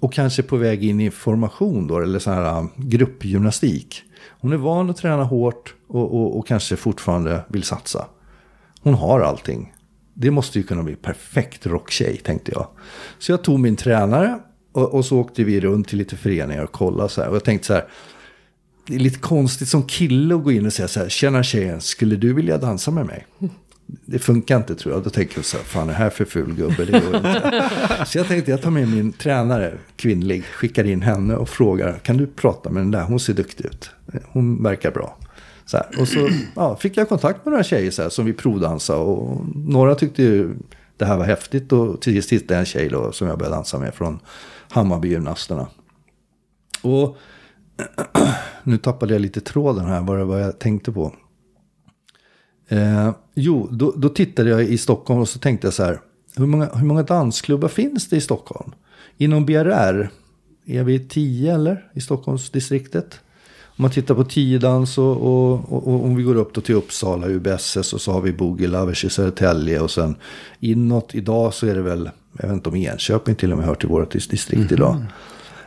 [0.00, 4.02] Och kanske på väg in i formation då, eller så här eh, gruppgymnastik.
[4.40, 8.06] Hon är van att träna hårt och, och, och kanske fortfarande vill satsa.
[8.82, 9.72] Hon har allting.
[10.14, 12.68] Det måste ju kunna bli perfekt rocktjej, tänkte jag.
[13.18, 14.38] Så jag tog min tränare
[14.72, 17.28] och, och, så åkte vi runt till lite föreningar och kollade så här.
[17.28, 17.84] Och jag tänkte så här,
[18.86, 21.80] det är lite konstigt som kille att gå in och säga så här, tjena tjejen,
[21.80, 23.26] skulle du vilja dansa med mig?
[23.86, 25.04] Det funkar inte tror jag.
[25.04, 26.84] Då tänker jag så här, fan är det här för ful gubbe?
[26.84, 27.70] Det går inte.
[28.06, 32.16] Så jag tänkte, jag tar med min tränare, kvinnlig, skickar in henne och frågar, kan
[32.16, 33.02] du prata med den där?
[33.02, 33.90] Hon ser duktig ut.
[34.32, 35.18] Hon verkar bra.
[35.70, 36.00] Så här.
[36.00, 39.00] Och så ja, fick jag kontakt med några tjejer så här, som vi provdansade.
[39.00, 40.56] Och några tyckte ju
[40.96, 41.72] det här var häftigt.
[41.72, 44.20] Och till sist hittade jag en tjej då, som jag började dansa med från
[44.70, 45.68] Hammarbygymnasterna.
[46.82, 47.16] Och
[48.64, 51.14] nu tappade jag lite tråden här, vad det var jag tänkte på.
[52.68, 56.00] Eh, jo, då, då tittade jag i Stockholm och så tänkte jag så här.
[56.36, 58.72] Hur många, hur många dansklubbar finns det i Stockholm?
[59.16, 60.10] Inom BRR,
[60.66, 61.90] är vi tio eller?
[61.94, 63.20] I Stockholmsdistriktet?
[63.80, 66.74] Om man tittar på tiodans och, och, och, och om vi går upp då till
[66.74, 70.16] Uppsala, UBSS och så har vi Boogie Lovers i Södertälje och sen
[70.58, 73.74] inåt idag så är det väl, jag vet inte om Enköping till och med hör
[73.74, 75.04] till vårt distrikt idag.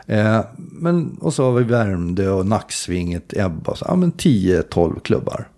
[0.06, 5.48] Eh, men, och så har vi Värmdö och Nacksvinget, Ebba, så, ja men 10-12 klubbar.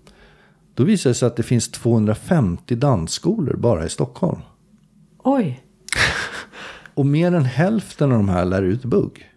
[0.75, 4.40] Då visar det sig att det finns 250 dansskolor bara i Stockholm.
[5.25, 5.64] Oj.
[6.95, 9.31] Och mer än hälften av de här lär ut bugg.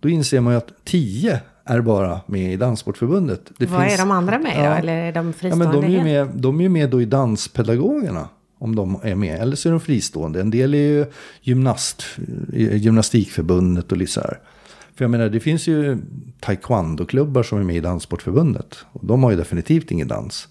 [0.00, 3.40] Då inser man ju att 10 är bara med i Danssportförbundet.
[3.58, 4.62] Det Vad finns- är de andra med då?
[4.64, 4.74] Ja.
[4.76, 7.02] Eller är de Ja, fristående men de är ju med, de är ju med då
[7.02, 8.28] i Danspedagogerna.
[8.58, 9.40] Om de är med.
[9.40, 10.40] Eller så är de fristående.
[10.40, 11.06] En del är ju
[11.42, 12.04] gymnast,
[12.52, 14.38] Gymnastikförbundet och lite så här.
[14.96, 15.98] För jag menar, det finns ju
[16.40, 18.78] taekwondo-klubbar som är med i Danssportförbundet.
[18.92, 20.48] Och de har ju definitivt ingen dans.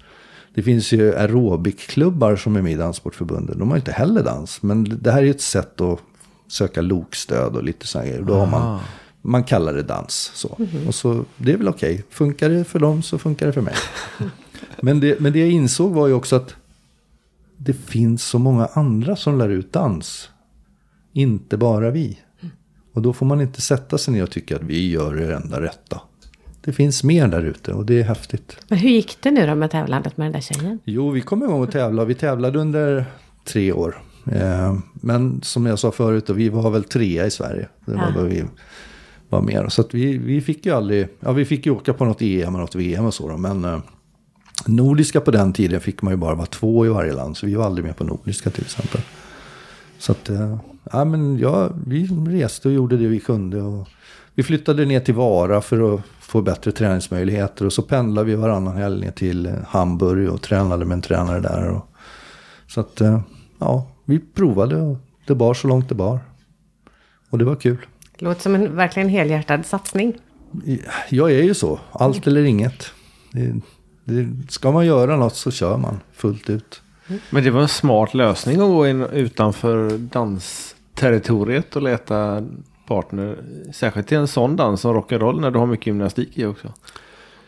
[0.55, 3.59] Det finns ju aerobikklubbar som är med i Danssportförbundet.
[3.59, 4.61] De har inte heller dans.
[4.63, 5.99] Men det här är ju ett sätt att
[6.47, 8.21] söka lokstöd och lite så här.
[8.27, 8.79] Då har man,
[9.21, 10.31] man kallar det dans.
[10.35, 10.57] Så.
[10.87, 12.03] Och så, det är väl okej.
[12.09, 13.75] Funkar det för dem så funkar det för mig.
[14.81, 16.55] Men det, men det jag insåg var ju också att
[17.57, 20.29] det finns så många andra som lär ut dans.
[21.13, 22.19] Inte bara vi.
[22.93, 25.61] Och då får man inte sätta sig ner och tycka att vi gör det enda
[25.61, 26.01] rätta.
[26.61, 28.57] Det finns mer där ute och det är häftigt.
[28.67, 30.79] Men hur gick det nu då med tävlandet med den där tjejen?
[30.83, 32.05] Jo, vi kom igång och tävla.
[32.05, 33.05] Vi tävlade under
[33.45, 34.01] tre år.
[34.31, 37.67] Eh, men som jag sa förut, då, vi var väl trea i Sverige.
[37.85, 38.21] Det var Ja.
[38.21, 38.43] vi
[39.29, 39.71] var med.
[39.71, 42.55] Så att vi, vi fick ju aldrig, ja vi fick ju åka på något EM
[42.55, 43.37] och något VM och så då.
[43.37, 43.79] Men eh,
[44.65, 47.37] nordiska på den tiden fick man ju bara vara två i varje land.
[47.37, 49.01] Så vi var aldrig med på nordiska till exempel.
[49.97, 50.57] Så att, eh,
[50.91, 53.61] ja men ja, vi reste och gjorde det vi kunde.
[53.61, 53.87] Och
[54.35, 57.65] vi flyttade ner till Vara för att få bättre träningsmöjligheter.
[57.65, 61.39] Och så pendlade vi varannan helg ner till eh, Hamburg och tränade med en tränare
[61.39, 61.69] där.
[61.69, 61.85] Och,
[62.67, 63.21] så att, eh,
[63.59, 66.19] ja, vi provade och det bar så långt det bar.
[67.29, 67.77] Och det var kul.
[68.19, 70.13] Låter som en verkligen helhjärtad satsning.
[71.09, 72.91] Jag är ju så, allt eller inget.
[73.31, 73.55] Det,
[74.03, 76.81] det, ska man göra något så kör man fullt ut.
[77.29, 82.47] Men det var en smart lösning att gå in utanför dansterritoriet och leta
[82.87, 83.37] partner.
[83.73, 86.73] Särskilt till en sån dans som rock'n'roll när du har mycket gymnastik i också.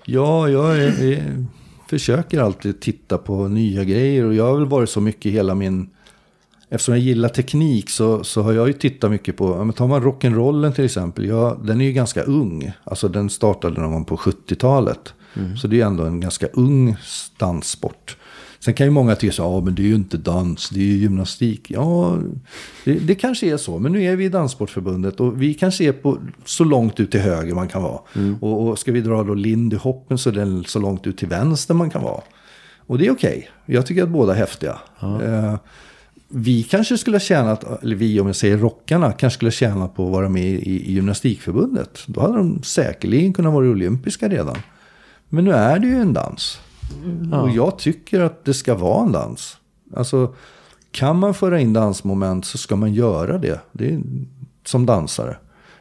[0.05, 1.45] Ja, jag är, är,
[1.88, 5.89] försöker alltid titta på nya grejer och jag har väl varit så mycket hela min...
[6.73, 9.88] Eftersom jag gillar teknik så, så har jag ju tittat mycket på, ja, men tar
[9.88, 12.71] man rock'n'rollen till exempel, ja, den är ju ganska ung.
[12.84, 15.13] Alltså den startade någon gång på 70-talet.
[15.62, 16.95] Så det är ändå en ganska ung
[17.38, 18.17] danssport.
[18.60, 20.86] Sen kan ju många tycka så, ja men det är ju inte dans, det är
[20.86, 21.71] ju gymnastik.
[21.71, 22.17] Ja,
[22.86, 25.91] det, det kanske är så, men nu är vi i Danssportförbundet och vi kanske är
[25.91, 27.99] på så långt ut till höger man kan vara.
[28.41, 31.27] Och, och ska vi dra då Lindy Hoppen så är den så långt ut till
[31.27, 32.21] vänster man kan vara.
[32.77, 33.49] Och det är okej.
[33.65, 34.77] Jag tycker att båda är häftiga.
[35.01, 35.55] Eh,
[36.33, 39.95] vi kanske skulle ha tjänat, eller vi om jag säger rockarna, kanske skulle ha tjänat
[39.95, 41.99] på att vara med i, i gymnastikförbundet.
[42.05, 44.57] Då hade de säkerligen kunnat vara olympiska redan.
[45.29, 46.59] Men nu är det ju en dans.
[47.31, 49.57] Och jag tycker att det ska vara en dans.
[49.95, 50.35] Alltså,
[50.91, 53.59] kan man föra in dansmoment så ska man göra det.
[53.71, 54.01] det är,
[54.65, 55.37] som dansare.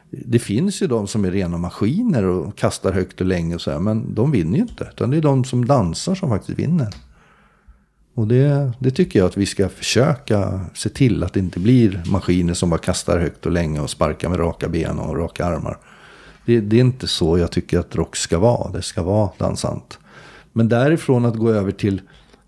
[0.09, 3.71] Det finns ju de som är rena maskiner och kastar högt och länge och så
[3.71, 4.89] här, men de vinner ju inte.
[4.93, 6.93] Utan det är de som dansar som faktiskt vinner.
[8.21, 12.03] Och det, det tycker jag att vi ska försöka se till att det inte blir
[12.05, 15.77] maskiner som bara kastar högt och länge och sparkar med raka ben och raka armar.
[16.45, 18.71] Det, det är inte så jag tycker att rock ska vara.
[18.71, 19.99] Det ska vara dansant.
[20.53, 22.01] Men därifrån att gå över till,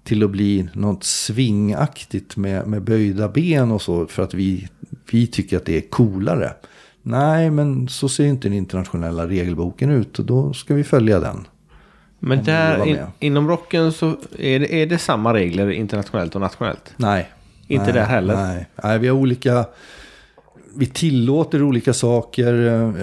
[0.04, 4.68] till att bli något svingaktigt med, med böjda ben och så för att vi,
[5.12, 6.54] vi tycker att det är coolare.
[7.02, 11.48] Nej, men så ser inte den internationella regelboken ut och då ska vi följa den.
[12.26, 16.94] Men där in, inom rocken så är det, är det samma regler internationellt och nationellt.
[16.98, 17.30] Nej.
[17.68, 18.36] Inte nej, där heller.
[18.36, 18.68] Nej.
[18.84, 19.66] nej, vi har olika...
[20.76, 22.54] Vi tillåter olika saker.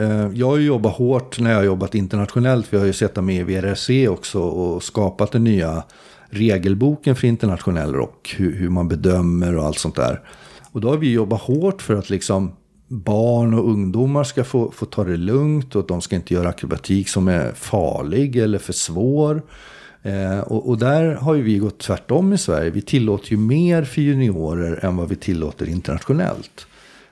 [0.02, 2.72] Eh, Jag har ju jobbat hårt när jag har jobbat internationellt.
[2.72, 5.82] Vi har ju sett med i VRC också och skapat den nya
[6.30, 8.34] regelboken för internationell rock.
[8.38, 10.20] Hur, hur man bedömer och allt sånt där.
[10.72, 12.52] Och då har vi jobbat hårt för att liksom
[12.92, 16.48] barn och ungdomar ska få, få ta det lugnt och att de ska inte göra
[16.48, 19.42] akrobatik som är farlig eller för svår.
[20.02, 22.70] Eh, och, och där har ju vi gått tvärtom i Sverige.
[22.70, 26.66] Vi tillåter ju mer för juniorer än vad vi tillåter internationellt.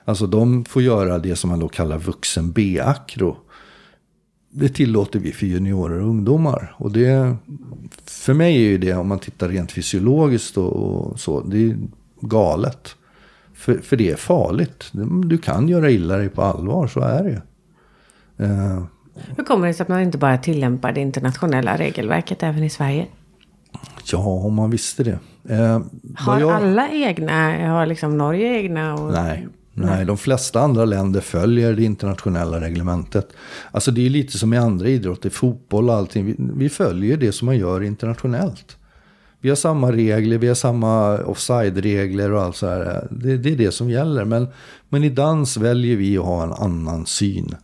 [0.05, 3.37] Alltså de får göra det som man då kallar vuxen B-akro.
[4.51, 6.75] Det tillåter vi för juniorer och ungdomar.
[6.77, 7.35] Och det,
[8.05, 11.77] för mig är ju det, om man tittar rent fysiologiskt och, och så, det är
[12.21, 12.95] galet.
[13.59, 14.89] För, för det är farligt.
[15.25, 17.41] Du kan göra illa dig på allvar, så är det.
[18.45, 18.83] Eh,
[19.37, 23.07] Hur kommer det sig att man inte bara tillämpar det internationella regelverket även i Sverige?
[24.11, 25.19] Ja, om man visste det.
[25.49, 25.81] Eh,
[26.15, 28.95] Har jag- alla egna, har liksom Norge egna?
[28.95, 29.11] Och...
[29.13, 33.27] Nej, nej, de flesta andra länder följer det internationella reglementet.
[33.71, 36.25] Alltså det är lite som i andra idrotter, fotboll och allting.
[36.25, 38.77] Vi, vi följer det som man gör internationellt.
[39.41, 43.07] Vi har samma regler, vi har samma offside-regler och allt så här.
[43.11, 44.25] Det, det är det som gäller.
[44.25, 44.47] Men,
[44.89, 47.55] men i dans väljer vi att ha en annan syn.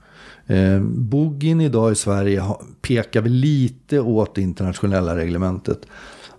[0.47, 2.43] Eh, Boogien idag i Sverige
[2.81, 5.87] pekar väl lite åt det internationella reglementet.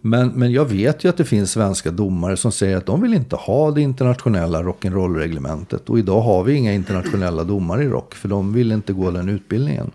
[0.00, 3.14] Men, men jag vet ju att det finns svenska domare som säger att de vill
[3.14, 5.90] inte ha det internationella rock'n'roll-reglementet.
[5.90, 9.28] Och idag har vi inga internationella domare i rock, för de vill inte gå den
[9.28, 9.90] utbildningen.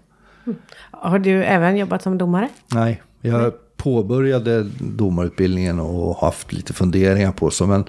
[0.91, 2.49] Har du även jobbat som domare?
[2.73, 7.67] Nej, jag påbörjade domarutbildningen och haft lite funderingar på så.
[7.67, 7.85] Men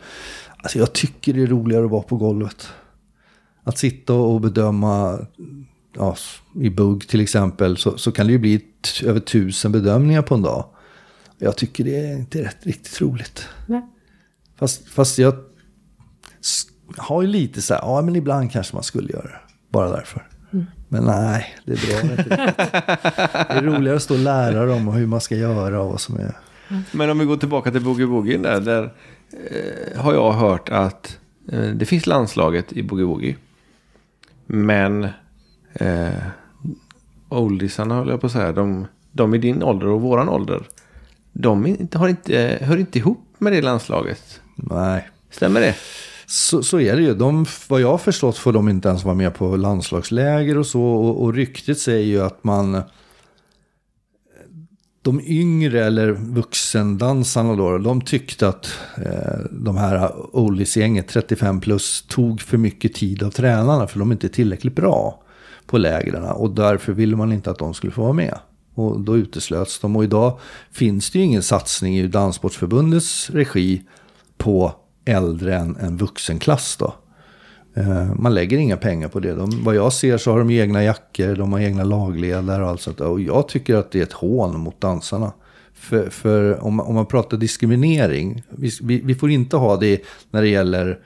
[0.57, 2.69] alltså, jag tycker det är roligare att vara på golvet.
[3.65, 5.19] Att sitta och bedöma,
[5.97, 6.17] ja,
[6.61, 8.65] i bugg till exempel, så, så kan det ju bli
[9.05, 10.65] över tusen bedömningar på en dag.
[11.39, 13.49] Jag tycker det är inte rätt, riktigt roligt.
[13.67, 13.83] Nej.
[14.57, 15.35] Fast, fast jag
[16.97, 19.41] har ju lite så här, ja men ibland kanske man skulle göra det.
[19.71, 20.29] Bara därför.
[20.89, 22.25] Men nej, det drar inte.
[23.49, 26.17] Det är roligare att stå och lära dem hur man ska göra och vad som
[26.17, 26.37] är...
[26.93, 28.61] Men om vi går tillbaka till Boogie Woogie där.
[28.61, 28.93] Där
[29.31, 31.19] eh, har jag hört att
[31.53, 33.37] eh, det finns landslaget i Boogie Woogie.
[34.47, 35.09] Men
[35.73, 36.11] eh,
[37.29, 38.53] oldiesarna höll jag på att säga.
[38.53, 40.63] De, de i din ålder och våran ålder.
[41.33, 44.41] De inte, har inte, hör inte ihop med det landslaget.
[44.55, 45.75] Nej, Stämmer det?
[46.33, 47.15] Så, så är det ju.
[47.15, 50.83] De, vad jag har förstått får de inte ens vara med på landslagsläger och så.
[50.83, 52.83] Och, och ryktet säger ju att man...
[55.03, 62.41] De yngre eller vuxendansarna då, de tyckte att eh, de här oldiesgänget 35 plus tog
[62.41, 65.23] för mycket tid av tränarna för de är inte tillräckligt bra
[65.67, 66.25] på lägren.
[66.25, 68.39] Och därför ville man inte att de skulle få vara med.
[68.75, 69.97] Och då uteslöts de.
[69.97, 70.39] Och idag
[70.71, 73.83] finns det ju ingen satsning i Danssportsförbundets regi
[74.37, 76.95] på äldre än en vuxenklass då.
[77.75, 79.35] Eh, man lägger inga pengar på det.
[79.35, 82.81] De, vad jag ser så har de egna jackor, de har egna lagledare och allt
[82.81, 83.01] sånt.
[83.01, 85.33] Och jag tycker att det är ett hån mot dansarna.
[85.75, 90.03] För, för om, man- om man pratar diskriminering, vi, vi, vi får inte ha det
[90.31, 90.99] när det gäller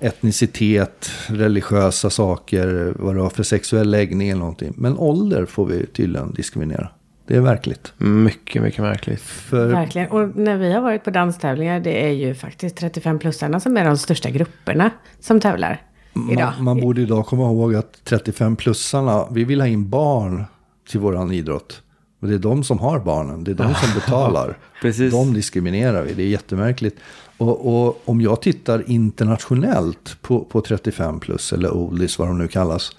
[0.00, 4.72] etnicitet, religiösa saker, vad det var för sexuell läggning eller någonting.
[4.76, 6.88] Men ålder får vi tydligen diskriminera.
[7.28, 7.92] Det är verkligt.
[7.98, 9.20] Mycket, mycket märkligt.
[9.20, 10.08] För, Verkligen.
[10.10, 13.98] Och när vi har varit på danstävlingar, det är ju faktiskt 35-plussarna som är de
[13.98, 15.82] största grupperna som tävlar
[16.30, 16.52] idag.
[16.56, 20.44] Man, man borde idag komma ihåg att 35-plussarna, vi vill ha in barn
[20.90, 21.82] till våran idrott.
[22.20, 24.58] Och det är de som har barnen, det är de som betalar.
[24.82, 25.12] Precis.
[25.12, 26.96] De diskriminerar vi, det är jättemärkligt.
[27.36, 32.48] Och, och om jag tittar internationellt på, på 35 plus, eller oldies vad de nu
[32.48, 32.96] kallas,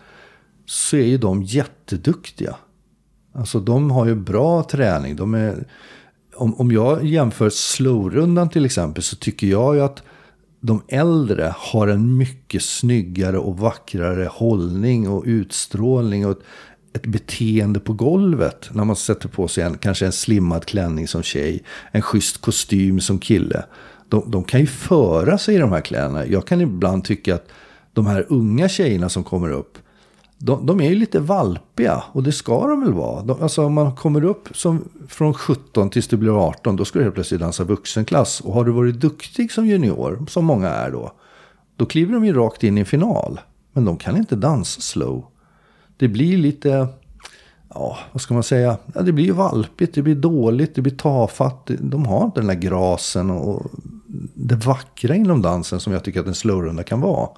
[0.66, 2.56] så är ju de jätteduktiga.
[3.34, 5.16] Alltså de har ju bra träning.
[5.16, 5.68] De är,
[6.36, 10.04] om, om jag jämför slowrundan till exempel så tycker jag ju att
[10.62, 16.44] de äldre har en mycket snyggare och vackrare hållning och utstrålning och ett,
[16.94, 18.70] ett beteende på golvet.
[18.74, 23.00] När man sätter på sig en, kanske en slimmad klänning som tjej, en schysst kostym
[23.00, 23.64] som kille.
[24.10, 26.26] De, de kan ju föra sig i de här kläderna.
[26.26, 27.48] Jag kan ibland tycka att
[27.94, 29.78] de här unga tjejerna som kommer upp,
[30.42, 33.24] de, de är ju lite valpiga och det ska de väl vara.
[33.24, 37.00] De, alltså om man kommer upp som, från 17 tills du blir 18 då ska
[37.00, 38.42] du helt plötsligt dansa vuxenklass.
[38.42, 41.12] Och har du varit duktig som junior, som många är då,
[41.76, 43.40] då kliver de ju rakt in i en final.
[43.74, 45.26] Men de kan inte dansa slow.
[45.98, 46.88] Det blir lite,
[47.70, 50.96] ja vad ska man säga, ja, det blir ju valpigt, det blir dåligt, det blir
[50.96, 51.72] tafatt.
[51.80, 53.72] De har inte den där grasen och
[54.34, 57.30] det vackra inom dansen som jag tycker att en slowrunda kan vara.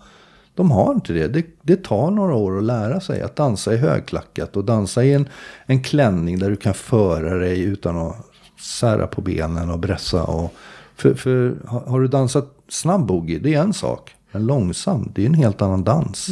[0.56, 1.28] De har inte det.
[1.28, 1.46] det.
[1.62, 5.30] Det tar några år att lära sig att dansa i högklackat och dansa i en,
[5.66, 8.16] en klänning där du kan föra dig utan att
[8.60, 10.24] sära på benen och bressa.
[10.24, 10.54] Och,
[10.96, 14.16] för, för har du dansat snabb boogie, det är en sak.
[14.32, 16.28] Men långsam, det är en helt annan dans.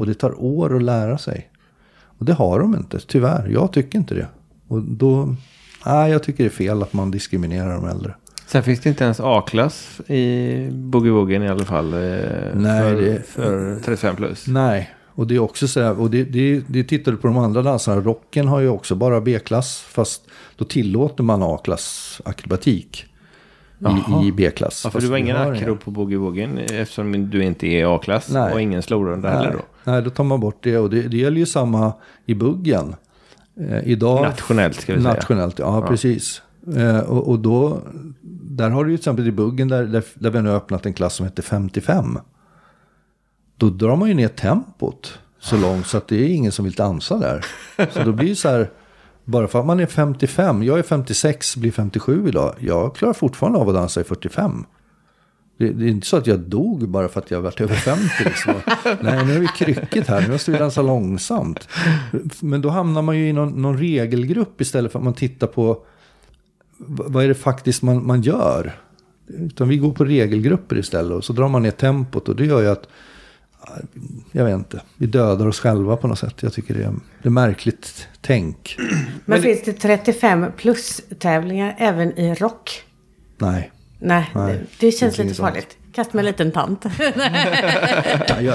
[0.00, 1.50] Och det tar år att lära sig.
[2.02, 3.48] Och det har de inte, tyvärr.
[3.48, 4.28] Jag tycker inte det.
[4.68, 5.34] Och då,
[5.86, 8.14] nej, jag tycker det är fel att man diskriminerar de äldre.
[8.50, 11.92] Sen finns det inte ens A-klass i Boogie Woogien i alla fall.
[11.92, 11.98] Eh,
[12.54, 14.46] Nej, för, det- för 35 plus.
[14.46, 17.38] Nej, och det är också så här, och det, det, det tittar du på de
[17.38, 20.22] andra dansarna, rocken har ju också bara B-klass, fast
[20.56, 23.06] då tillåter man A-klass akrobatik
[23.78, 24.22] Jaha.
[24.24, 24.82] i, i B-klass.
[24.84, 28.60] Ja, för du var ingen akro på Boogie Woogien eftersom du inte är A-klass och
[28.60, 29.60] ingen slowrunda heller då.
[29.92, 30.78] nej, då tar man bort det.
[30.78, 31.92] Och det, det gäller ju samma
[32.26, 32.94] i buggen.
[33.60, 35.14] Eh, idag, Nationellt ska vi säga.
[35.14, 36.42] Nationellt, ja, precis.
[36.76, 37.82] Eh, och, och då,
[38.42, 40.86] där har du ju till exempel i buggen där, där, där vi har nu öppnat
[40.86, 42.18] en klass som heter 55.
[43.56, 46.74] Då drar man ju ner tempot så långt så att det är ingen som vill
[46.74, 47.46] dansa där.
[47.90, 48.70] Så då blir det så här,
[49.24, 52.54] Bara för att man är 55, jag är 56, blir 57 idag.
[52.58, 54.64] Jag klarar fortfarande av att dansa i 45.
[55.58, 58.24] Det, det är inte så att jag dog bara för att jag varit över 50.
[58.24, 58.54] Liksom.
[59.00, 61.68] Nej, nu är vi krycket här, nu måste vi dansa långsamt.
[62.40, 65.84] Men då hamnar man ju i någon, någon regelgrupp istället för att man tittar på
[66.86, 68.80] vad är det faktiskt man, man gör.
[69.26, 72.60] Utan vi går på regelgrupper istället och så drar man ner tempot och det gör
[72.60, 72.88] ju att
[74.32, 76.34] jag vet inte, vi dödar oss själva på något sätt.
[76.40, 78.76] Jag tycker det är, det är märkligt tänk.
[79.24, 82.84] Men, finns det 35 plus tävlingar även i rock?
[83.38, 83.70] Nej.
[83.98, 85.48] Nej, Nej, det, det känns finns lite inget sånt.
[85.48, 85.76] farligt.
[85.92, 86.84] Kast med en liten tant.
[88.40, 88.54] Ja,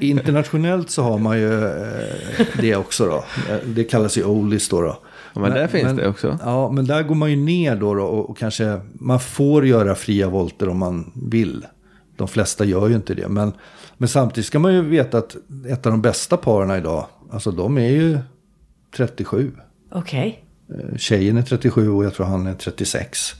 [0.00, 3.24] internationellt så har man ju eh, det också då.
[3.64, 4.80] Det kallas ju oldies då.
[4.80, 4.98] då.
[5.36, 6.38] Ja, men där finns det också.
[6.44, 9.94] Ja, men där går man ju ner då, då och, och kanske man får göra
[9.94, 11.66] fria volter om man vill.
[12.16, 13.28] De flesta gör ju inte det.
[13.28, 13.52] Men,
[13.96, 15.36] men samtidigt ska man ju veta att
[15.68, 18.18] ett av de bästa paren idag, alltså de är ju
[18.96, 19.52] 37.
[19.92, 20.44] Okej.
[20.74, 23.34] Eh, Tjejen är 37 och jag tror han är 36.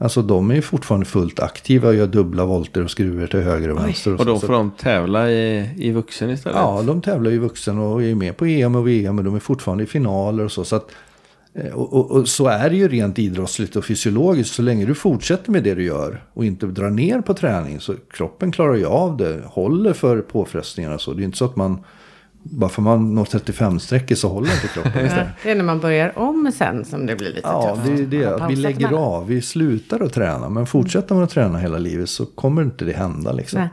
[0.00, 3.70] Alltså de är ju fortfarande fullt aktiva och gör dubbla volter och skruvar till höger
[3.70, 4.12] och vänster.
[4.12, 4.24] Och så.
[4.24, 6.58] då får de tävla i, i vuxen istället?
[6.58, 9.16] Ja, de tävlar ju vuxen och är med på EM och VM.
[9.16, 10.64] Men de är fortfarande i finaler och så.
[10.64, 10.94] så att, eh,
[11.74, 14.54] och, och, och så är det ju rent idrottsligt och fysiologiskt.
[14.54, 17.80] Så länge du fortsätter med det du gör och inte drar ner på träning.
[17.80, 19.40] Så kroppen klarar ju av det.
[19.46, 21.12] Håller för påfrestningarna så.
[21.12, 21.78] Det är inte så att man...
[22.42, 25.04] Bara för man når 35-strecket så håller inte kroppen.
[25.16, 27.86] Ja, Det är när man börjar om sen som det blir lite Ja, tufft.
[27.86, 28.34] det är det.
[28.34, 29.26] Att vi lägger av.
[29.26, 30.48] Vi slutar att träna.
[30.48, 33.32] Men fortsätter man att träna hela livet så kommer inte det hända.
[33.32, 33.60] Liksom.
[33.60, 33.68] Nej.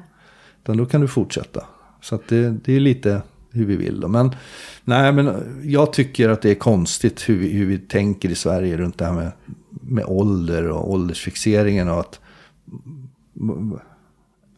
[0.64, 1.64] Utan då kan du fortsätta.
[2.02, 3.22] Så det, det är lite
[3.56, 4.00] hur vi vill.
[4.00, 4.08] Då.
[4.08, 4.36] Men,
[4.84, 8.78] nej, men jag tycker att det är konstigt hur vi, hur vi tänker i Sverige
[8.78, 9.32] runt det här med,
[9.70, 11.90] med ålder och åldersfixeringen.
[11.90, 12.20] Och att,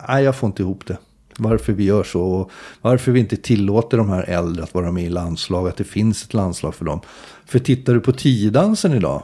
[0.08, 0.98] nej, jag får inte ihop det.
[1.40, 5.04] Varför vi gör så och varför vi inte tillåter de här äldre att vara med
[5.04, 5.68] i landslag.
[5.68, 7.00] Att det finns ett landslag för dem.
[7.46, 9.24] För tittar du på tiodansen idag.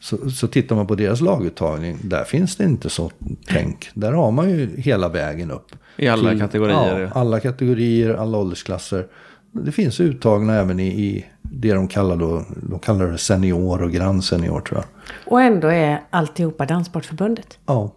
[0.00, 1.98] Så, så tittar man på deras laguttagning.
[2.02, 3.10] Där finns det inte så
[3.46, 3.90] tänk.
[3.94, 5.72] Där har man ju hela vägen upp.
[5.96, 7.00] I alla kategorier.
[7.00, 9.06] Ja, alla kategorier, alla åldersklasser.
[9.52, 13.92] Det finns uttagna även i, i det de kallar, då, de kallar det senior och
[13.92, 14.84] grand senior tror jag.
[15.32, 17.58] Och ändå är alltihopa Danssportförbundet.
[17.66, 17.94] Ja,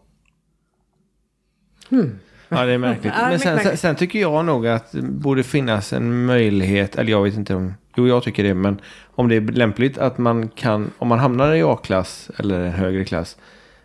[2.49, 3.13] Ja, det är märkligt.
[3.17, 7.33] Men sen, sen tycker jag nog att det borde finnas en möjlighet, eller jag vet
[7.33, 8.81] inte om, jo jag tycker det, men
[9.15, 13.05] om det är lämpligt att man kan, om man hamnar i A-klass eller en högre
[13.05, 13.37] klass,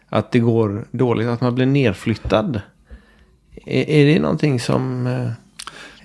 [0.09, 2.61] att det går dåligt, att man blir nerflyttad.
[3.67, 5.07] Är, är det någonting som...
[5.07, 5.29] eh,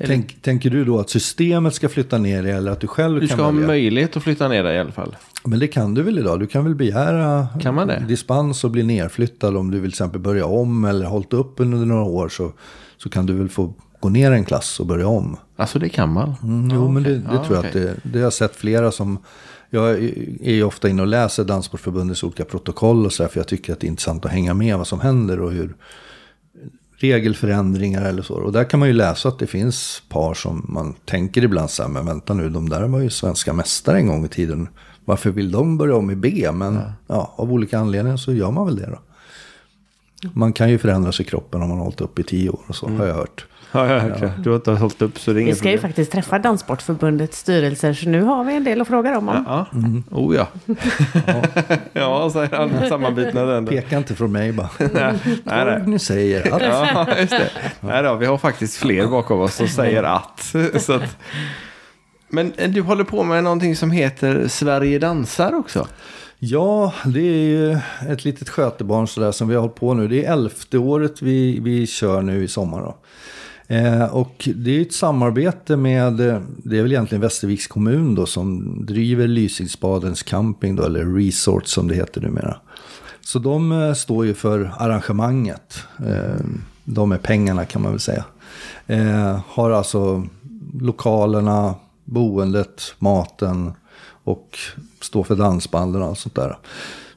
[0.08, 3.28] Tänk, tänker du då att systemet ska flytta ner dig eller att du själv Du
[3.28, 3.68] kan ska ha välja?
[3.68, 5.16] möjlighet att flytta ner dig i alla fall.
[5.46, 6.40] Men det kan du väl idag?
[6.40, 10.46] Du kan väl begära Kan dispens och bli nerflyttad om du vill till exempel börja
[10.46, 12.52] om eller hållit upp under några år så,
[12.98, 15.38] så kan du väl få gå ner en klass och börja om.
[15.56, 16.36] Alltså det kan man.
[16.44, 17.90] Mm, jo, men det, det Ja, tror jag okej.
[17.90, 19.20] att det, det har jag sett flera som...
[19.70, 23.48] Jag är ju ofta inne och läser Danssportförbundets olika protokoll och så här, för jag
[23.48, 25.76] tycker att det är intressant att hänga med vad som händer och hur
[27.02, 28.34] regelförändringar eller så.
[28.34, 31.84] Och där kan man ju läsa att det finns par som man tänker ibland så
[31.84, 34.68] här, men vänta nu, de där var ju svenska mästare en gång i tiden.
[35.06, 36.50] Varför vill de börja om i B?
[36.54, 37.34] Men ja.
[37.36, 39.00] av olika anledningar så gör man väl det då.
[40.34, 42.62] Man kan ju förändra sig i kroppen om man har hållit upp i tio år
[42.68, 43.46] och så, har jag hört.
[43.72, 44.32] Ja, hört det.
[44.44, 45.90] Du har inte hållit upp så det är Vi ska ju problem.
[45.90, 49.44] faktiskt träffa Danssportförbundets styrelser så nu har vi en del att fråga dem om.
[49.48, 49.66] Ja,
[50.12, 50.48] oh ja.
[51.94, 53.72] ja, säger han sammanbitna tänder.
[53.72, 54.70] Peka inte från mig bara.
[54.80, 55.82] Nej, nej, nej.
[55.86, 56.62] Ni säger att...
[56.62, 57.50] Ja, just det.
[57.80, 60.56] Nej då, vi har faktiskt fler bakom oss som säger att.
[60.82, 61.18] Så att.
[62.30, 65.88] Men eh, du håller på med någonting som heter Sverige dansar också.
[66.40, 67.78] Ja, det är ju
[68.10, 70.08] ett litet skötebarn sådär som vi har hållit på nu.
[70.08, 72.82] Det är elfte året vi, vi kör nu i sommar.
[72.82, 72.96] Då.
[73.72, 78.26] Eh, och det är ett samarbete med, eh, det är väl egentligen Västerviks kommun då
[78.26, 82.58] som driver Lysingsbadens camping då, eller resort som det heter numera.
[83.22, 85.84] Så de eh, står ju för arrangemanget.
[86.06, 86.46] Eh,
[86.84, 88.26] de är pengarna kan man väl säga.
[88.88, 90.28] Eh, har alltså
[90.80, 93.72] lokalerna, boendet, maten
[94.24, 94.58] och
[95.02, 96.58] står för dansbanden och allt sånt där.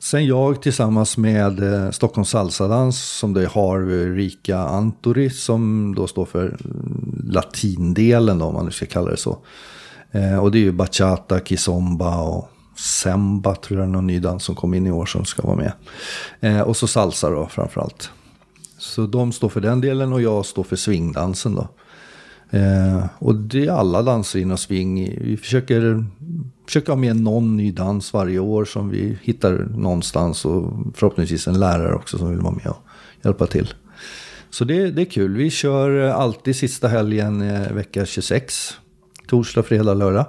[0.05, 6.07] Sen jag tillsammans med eh, Stockholms salsadans som det har eh, Rika Antori som då
[6.07, 9.38] står för mm, latindelen då, om man nu ska kalla det så.
[10.11, 14.44] Eh, och det är ju bachata, kizomba och semba tror jag är någon ny dans
[14.44, 15.72] som kom in i år som ska vara med.
[16.66, 18.11] Och så salsa då framförallt.
[18.78, 21.68] Så de står för den delen och jag står för swingdansen då.
[22.55, 25.18] Eh, och det är alla danser inom swing.
[25.20, 26.05] Vi försöker,
[26.67, 30.45] försöker ha med någon ny dans varje år som vi hittar någonstans.
[30.45, 32.87] Och förhoppningsvis en lärare också som vill vara med och
[33.23, 33.75] hjälpa till.
[34.51, 35.37] Så det, det är kul.
[35.37, 38.77] Vi kör alltid sista helgen eh, vecka 26.
[39.27, 40.27] Torsdag, fredag, lördag.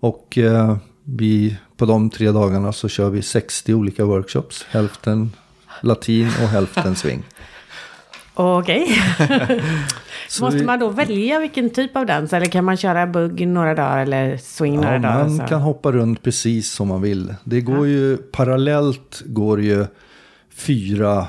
[0.00, 4.66] Och eh, vi, på de tre dagarna så kör vi 60 olika workshops.
[4.68, 5.32] Hälften
[5.82, 7.22] latin och hälften swing.
[8.34, 8.98] Okej.
[10.36, 12.32] Så Måste vi- man då välja vilken typ av dans?
[12.32, 15.18] Eller kan man köra bugg några dagar eller swing några Ja, dagar?
[15.28, 15.44] man så?
[15.46, 17.34] kan hoppa runt precis som man vill.
[17.44, 19.86] Det går ju parallellt går ju
[20.54, 21.26] fyra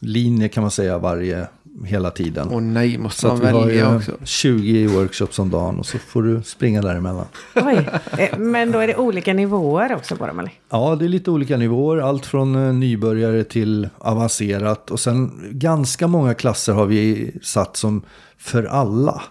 [0.00, 1.46] linjer kan man säga varje
[1.84, 2.48] hela tiden.
[2.50, 4.12] Åh nej, måste Så man att vi har välja också?
[4.24, 7.26] 20 workshops om dagen och så får du springa däremellan.
[7.54, 7.88] Oj.
[8.18, 10.52] Eh, Men då är det olika nivåer också på dem eller?
[10.70, 11.98] Ja, det är lite olika nivåer.
[11.98, 14.90] Allt från eh, nybörjare till avancerat.
[14.90, 18.02] Och sen ganska många klasser har vi satt som
[18.38, 19.22] för alla.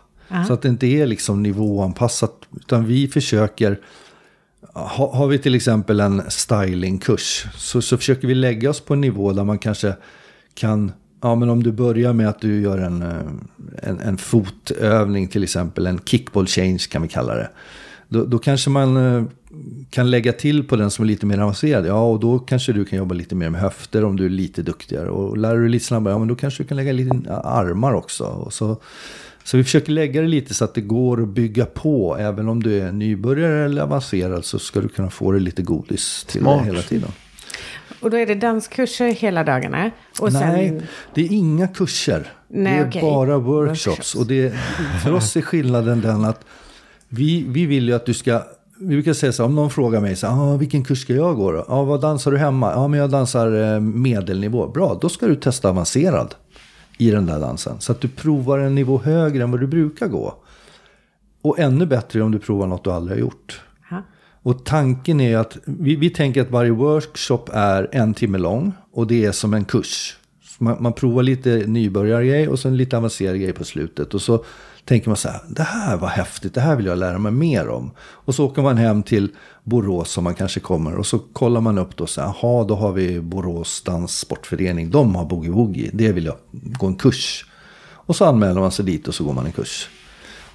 [0.47, 2.33] Så att det inte är liksom nivåanpassat.
[2.55, 3.79] Utan vi försöker,
[4.73, 7.45] ha, har vi till exempel en stylingkurs.
[7.55, 9.93] Så, så försöker vi lägga oss på en nivå där man kanske
[10.53, 10.91] kan,
[11.21, 15.43] ja men om du börjar med att du gör en, eh, en, en fotövning till
[15.43, 17.49] exempel, en kickball change kan vi kalla det.
[18.07, 19.23] Då, då kanske man eh,
[19.89, 21.85] kan lägga till på den som är lite mer avancerad.
[21.85, 24.61] Ja, och då kanske du kan jobba lite mer med höfter om du är lite
[24.61, 25.09] duktigare.
[25.09, 27.93] Och lär du dig lite snabbare, ja men då kanske du kan lägga lite armar
[27.93, 28.23] också.
[28.23, 28.77] Och så,
[29.43, 32.17] så vi försöker lägga det lite så att det går att bygga på.
[32.19, 36.25] Även om du är nybörjare eller avancerad så ska du kunna få det lite godis
[36.29, 36.59] till Smart.
[36.59, 37.11] det hela tiden.
[38.01, 39.91] Och då är det danskurser hela dagarna?
[40.19, 40.83] Och Nej, sen...
[41.13, 42.33] det är inga kurser.
[42.47, 43.01] Nej, det är okej.
[43.01, 43.87] bara workshops.
[43.87, 44.15] Workshops.
[44.15, 44.53] Och det,
[45.03, 46.45] för oss är skillnaden den att
[47.09, 48.43] vi, vi vill ju att du ska...
[48.81, 51.51] Vi brukar säga så om någon frågar mig så ah, vilken kurs ska jag gå
[51.51, 51.65] då?
[51.67, 52.71] Ah, vad dansar du hemma?
[52.71, 54.67] Ja, men jag dansar eh, medelnivå.
[54.67, 56.35] Bra, då ska du testa avancerad
[56.97, 57.75] i den där dansen.
[57.79, 60.33] Så att du provar en nivå högre än vad du brukar gå.
[61.41, 63.61] Och ännu bättre om du provar något du aldrig har gjort.
[64.49, 69.07] Och tanken är att vi, vi tänker att varje workshop är en timme lång och
[69.07, 70.17] det är som en kurs.
[70.57, 74.13] Man, man provar lite nybörjargrej och sen lite avancerad grej på slutet.
[74.13, 74.45] Och så
[74.85, 77.69] tänker man så här, det här var häftigt, det här vill jag lära mig mer
[77.69, 77.91] om.
[77.99, 79.29] Och så åker man hem till
[79.63, 82.75] Borås som man kanske kommer och så kollar man upp då så här, jaha då
[82.75, 87.45] har vi Borås danssportförening, de har boogie woogie, det vill jag gå en kurs.
[87.91, 89.89] Och så anmäler man sig dit och så går man en kurs.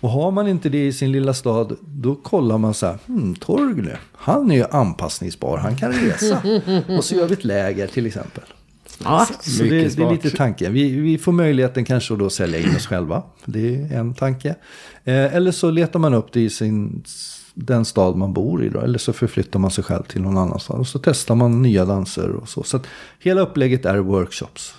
[0.05, 3.35] Och har man inte det i sin lilla stad, då kollar man så här, hmm,
[3.35, 6.43] Torgny, han är ju anpassningsbar, han kan resa.
[6.99, 8.45] och så gör vi ett läger till exempel.
[9.05, 9.27] Ja.
[9.41, 10.73] Så det, det är lite tanken.
[10.73, 13.23] Vi, vi får möjligheten kanske att då sälja in oss själva.
[13.45, 14.49] Det är en tanke.
[15.05, 17.05] Eh, eller så letar man upp det i sin,
[17.55, 18.69] den stad man bor i.
[18.69, 18.81] Då.
[18.81, 20.81] Eller så förflyttar man sig själv till någon annan stad.
[20.81, 22.63] Och så testar man nya danser och så.
[22.63, 22.81] Så
[23.19, 24.75] hela upplägget är workshops.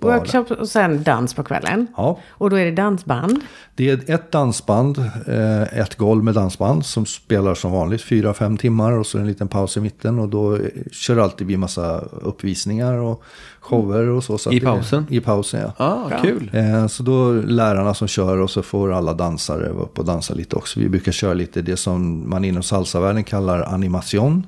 [0.00, 0.18] Bara.
[0.18, 1.86] Workshop och sen dans på kvällen.
[1.96, 2.18] Ja.
[2.30, 3.40] Och då är det dansband.
[3.74, 8.56] Det är ett dansband, eh, ett golv med dansband som spelar som vanligt fyra, fem
[8.56, 10.58] timmar och så en liten paus i mitten och då
[10.92, 13.22] kör alltid vi massa uppvisningar och
[13.60, 14.38] shower och så.
[14.38, 15.06] så I pausen?
[15.10, 15.84] I pausen ja.
[15.84, 16.50] Ah, kul.
[16.54, 20.34] Eh, Så då lärarna som kör och så får alla dansare vara upp och dansa
[20.34, 20.80] lite också.
[20.80, 24.46] Vi brukar köra lite det som man inom salsavärlden kallar animation.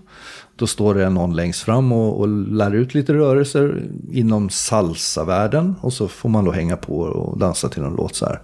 [0.56, 3.82] Då står det någon längst fram och, och lär ut lite rörelser
[4.12, 5.74] inom salsavärlden.
[5.80, 8.40] Och så får man då hänga på och dansa till en låt så här.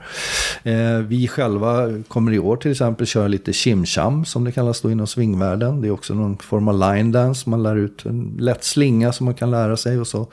[0.63, 4.91] Eh, vi själva kommer i år till exempel köra lite chimcham som det kallas då
[4.91, 5.81] inom swingvärlden.
[5.81, 7.51] Det är också någon form av line dance.
[7.51, 10.27] Man lär ut en lätt slinga som man kan lära sig och så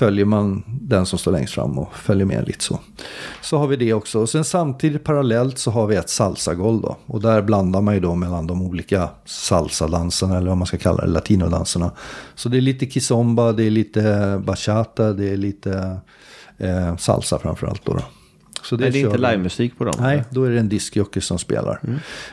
[0.00, 2.80] följer man den som står längst fram och följer med lite så.
[3.42, 4.18] Så har vi det också.
[4.18, 6.96] Och sen samtidigt parallellt så har vi ett salsagolv då.
[7.06, 11.04] Och där blandar man ju då mellan de olika salsadanserna eller vad man ska kalla
[11.04, 11.90] det, latinodanserna.
[12.34, 15.96] Så det är lite kizomba, det är lite bachata, det är lite
[16.58, 17.92] eh, salsa framförallt då.
[17.92, 18.02] då.
[18.62, 19.94] Så Men det är inte livemusik på dem?
[20.00, 21.80] Nej, då är det en diskjockey som spelar.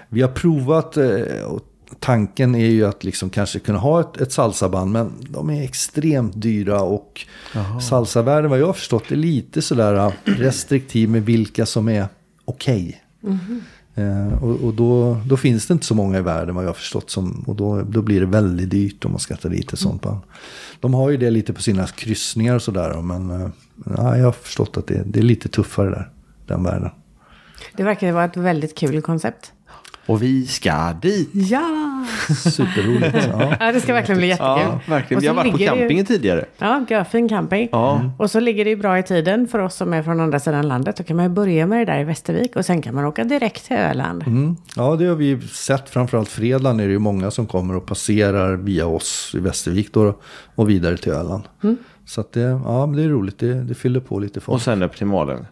[0.09, 1.05] Vi har provat, eh,
[1.99, 6.41] tanken är ju att liksom kanske kunna ha ett, ett salsaband, men de är extremt
[6.41, 7.25] dyra och
[7.81, 12.07] salsavärlden vad jag har förstått är lite sådär eh, restriktiv med vilka som är
[12.45, 13.03] okej.
[13.95, 16.73] Eh, och och då, då finns det inte så många i världen vad jag har
[16.73, 17.09] förstått.
[17.09, 20.01] Som, och då, då blir det väldigt dyrt om man ska ta dit ett sånt
[20.01, 20.19] band.
[20.79, 23.01] De har ju det lite på sina kryssningar och sådär.
[23.01, 23.49] Men eh,
[23.97, 26.09] ja, jag har förstått att det, det är lite tuffare där,
[26.45, 26.89] den världen.
[27.77, 29.53] Det verkar vara ett väldigt kul koncept.
[30.08, 31.30] Och vi ska dit.
[31.34, 32.05] Ja!
[32.43, 33.28] Superroligt.
[33.32, 33.55] Ja.
[33.60, 34.47] Ja, det ska verkligen bli jättekul.
[34.64, 35.22] Ja, verkligen.
[35.22, 36.45] Vi har varit på det ju- campingen tidigare.
[36.58, 37.70] Ja, görfin camping.
[37.72, 38.12] Ja.
[38.18, 40.68] Och så ligger det ju bra i tiden för oss som är från andra sidan
[40.68, 40.97] landet.
[40.97, 43.24] Då kan man ju börja med det där i Västervik och sen kan man åka
[43.24, 44.24] direkt till Öland.
[44.28, 44.55] Mm.
[44.76, 45.89] ja, det har vi sett.
[45.89, 50.14] Framförallt fredagen är det ju många som kommer och passerar via oss i Västervik då,
[50.55, 51.43] och vidare till Öland.
[52.05, 53.39] Så att det, ja, det är roligt.
[53.39, 54.55] Det, det fyller på lite folk.
[54.55, 55.45] Och sen upp till Malen.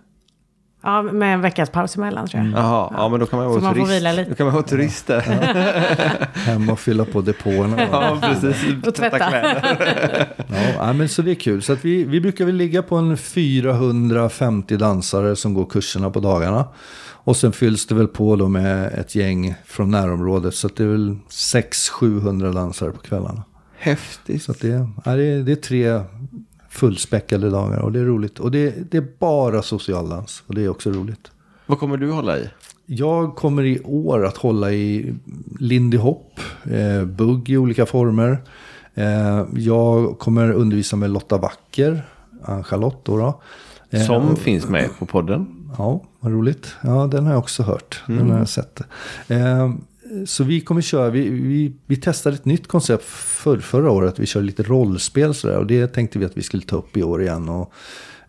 [0.85, 2.51] Ja, med en veckas paus emellan tror jag.
[2.53, 3.91] Jaha, ja men då kan man Så vara man får turist.
[4.01, 4.29] vila lite.
[4.29, 5.19] Då kan man vara turist där.
[6.33, 7.81] Hem och fylla på depåerna.
[7.91, 8.87] Ja, precis.
[8.87, 9.19] Och tvätta.
[9.19, 10.27] kläder.
[10.47, 10.55] Ja,
[10.87, 11.61] ja, men så det är kul.
[11.61, 16.19] Så att vi, vi brukar väl ligga på en 450 dansare som går kurserna på
[16.19, 16.65] dagarna.
[17.07, 20.55] Och sen fylls det väl på då med ett gäng från närområdet.
[20.55, 23.43] Så att det är väl 600-700 dansare på kvällarna.
[23.77, 24.43] Häftigt.
[24.43, 26.01] Så att det, ja, det, är, det är tre
[26.75, 28.39] fullspäckade dagar och det är roligt.
[28.39, 31.31] Och det, det är bara socialdans och det är också roligt.
[31.65, 32.49] Vad kommer du hålla i?
[32.85, 35.13] Jag kommer i år att hålla i
[35.59, 38.37] Lindy Hop, eh, bugg i olika former.
[38.93, 42.01] Eh, jag kommer undervisa med Lotta Wacker,
[42.43, 43.17] Ann-Charlotte då.
[43.17, 43.41] då.
[43.89, 45.47] Eh, Som och- finns med på podden.
[45.77, 46.75] Ja, vad roligt.
[46.83, 48.03] Ja, den har jag också hört.
[48.07, 48.81] Den har jag sett.
[50.25, 54.19] Så vi kommer köra, vi, vi, vi testade ett nytt koncept för, förra året.
[54.19, 55.57] Vi körde lite rollspel sådär.
[55.57, 57.49] Och det tänkte vi att vi skulle ta upp i år igen.
[57.49, 57.73] Och,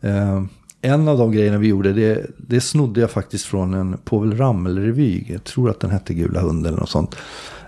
[0.00, 0.44] eh,
[0.80, 5.24] en av de grejerna vi gjorde, det, det snodde jag faktiskt från en Povel Ramel-revy.
[5.28, 7.16] Jag tror att den hette Gula Hunden eller något sånt.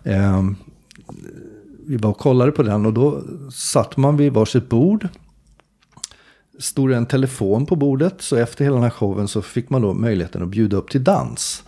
[0.02, 0.42] Eh,
[1.86, 5.08] vi var och kollade på den och då satt man vid varsitt bord
[6.58, 8.14] stod det en telefon på bordet.
[8.18, 11.04] Så efter hela den här showen så fick man då möjligheten att bjuda upp till
[11.04, 11.64] dans.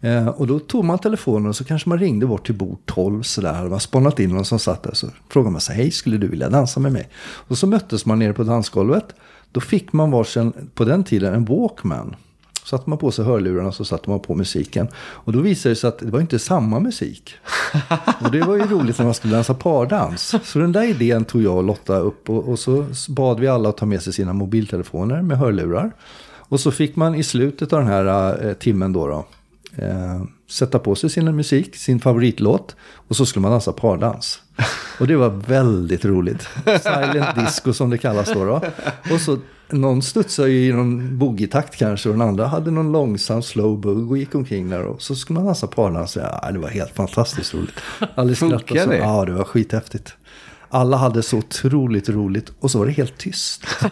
[0.00, 3.22] Eh, och då tog man telefonen och så kanske man ringde bort till bord 12
[3.22, 3.52] sådär.
[3.52, 6.28] Hade man spannat in någon som satt där så frågade man sig, hej skulle du
[6.28, 7.08] vilja dansa med mig?
[7.20, 9.14] Och så möttes man nere på dansgolvet.
[9.52, 12.16] Då fick man varsin, på den tiden, en Walkman.
[12.64, 14.88] Satte man på sig hörlurarna så satte man på musiken.
[14.96, 17.34] Och då visade det sig att det var inte samma musik.
[18.24, 20.34] Och det var ju roligt när man skulle dansa pardans.
[20.44, 23.68] Så den där idén tog jag och Lotta upp och, och så bad vi alla
[23.68, 25.92] att ta med sig sina mobiltelefoner med hörlurar.
[26.36, 29.26] Och så fick man i slutet av den här eh, timmen då, då
[29.76, 32.76] eh, sätta på sig sin musik, sin favoritlåt.
[32.80, 34.42] Och så skulle man dansa pardans.
[35.00, 36.48] Och det var väldigt roligt.
[36.82, 38.44] Silent disco som det kallas då.
[38.44, 38.62] då.
[39.14, 39.38] Och så
[39.70, 44.10] någon studsade ju i någon boogie-takt kanske och den andra hade någon långsam slow bug
[44.10, 44.82] och gick omkring där.
[44.82, 46.16] Och så skulle man dansa pardans.
[46.16, 47.80] Ja, det var helt fantastiskt roligt.
[48.14, 48.96] Aldrig Funkar det?
[48.96, 50.14] Ja, det var skithäftigt.
[50.70, 53.64] Alla hade så otroligt roligt och så var det helt tyst.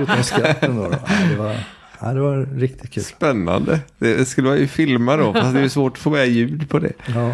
[0.00, 0.82] Utom skratten då.
[0.82, 0.90] då.
[0.90, 1.56] Ja, det, var,
[2.00, 3.02] ja, det var riktigt kul.
[3.02, 3.80] Spännande.
[3.98, 6.78] Det skulle man ju filma då, fast det är svårt att få med ljud på
[6.78, 6.92] det.
[7.14, 7.32] Ja.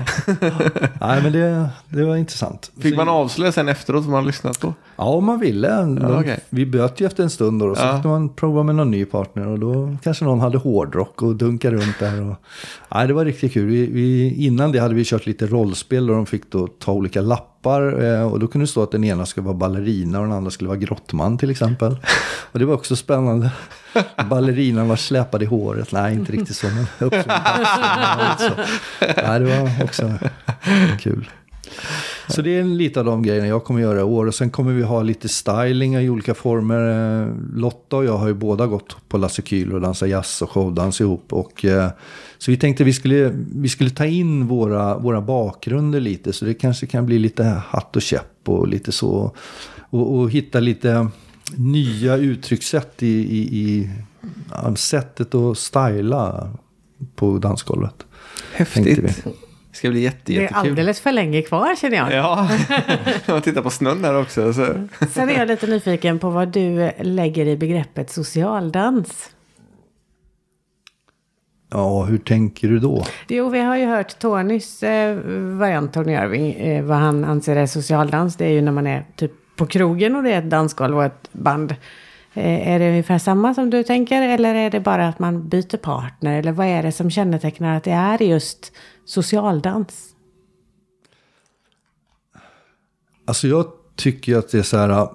[1.00, 2.70] Nej, men det, det var intressant.
[2.80, 4.74] Fick man avslöja sen efteråt vad man lyssnat på?
[5.03, 5.68] Ja, om man ville.
[5.68, 6.38] De, okej.
[6.50, 7.96] Vi böt ju efter en stund då, och så Ja.
[7.96, 9.46] fick man prova med någon ny partner.
[9.46, 12.20] Och då kanske någon hade hårdrock och dunkade runt där.
[12.30, 12.34] Och,
[12.94, 13.66] nej, det var riktigt kul.
[13.66, 17.20] Vi, vi, innan det hade vi kört lite rollspel och de fick då ta olika
[17.20, 18.03] lappar.
[18.05, 20.50] Eh, och då kunde det stå att den ena skulle vara ballerina och den andra
[20.50, 21.96] skulle vara grottman till exempel.
[22.53, 23.50] Och det var också spännande.
[24.30, 25.92] Ballerinan var släpad i håret.
[25.92, 26.66] Nej, inte riktigt så.
[26.66, 28.50] Men axlarna och så.
[29.26, 30.12] Nej, det var också
[31.00, 31.28] kul.
[32.33, 34.26] Så det är lite av de grejerna jag kommer göra i år.
[34.26, 37.22] Och sen kommer vi ha lite styling i olika former.
[37.22, 40.51] Eh, Lotta och jag har ju båda gått på Lasse Kühl och dansat jazz och
[40.51, 41.33] showdans ihop.
[41.33, 41.91] Och, eh,
[42.39, 46.33] så vi tänkte vi skulle, vi skulle ta in våra, våra bakgrunder lite.
[46.33, 49.33] Så det kanske kan bli lite hatt och käpp och lite så.
[49.91, 51.09] Och, och hitta lite
[51.57, 53.91] nya uttryckssätt i, i, i
[54.76, 56.51] sättet att styla
[57.14, 58.07] på dansgolvet.
[58.53, 59.24] Häftigt.
[59.83, 60.70] Ska bli jätte, Det är jättekul.
[60.70, 62.12] alldeles för länge kvar känner jag.
[62.12, 62.49] Ja,
[63.28, 64.53] man tittar på snön här också.
[64.53, 64.66] Så.
[65.11, 69.30] Sen är jag lite nyfiken på vad du lägger i begreppet socialdans.
[71.70, 73.05] Ja, hur tänker du då?
[73.28, 75.18] Jo, vi har ju hört Tonys eh,
[75.59, 78.37] variant, Tony Irving, eh, vad han anser är socialdans.
[78.37, 81.05] Det är ju när man är typ på krogen och det är ett dansgolv och
[81.05, 81.74] ett band.
[82.35, 85.76] Eh, är det ungefär samma som du tänker eller är det bara att man byter
[85.76, 86.39] partner?
[86.39, 88.72] Eller vad är det som kännetecknar att det är just
[89.05, 90.09] socialdans?
[93.24, 93.66] Alltså jag
[93.97, 94.89] tycker att det är så här.
[94.89, 95.11] Äh,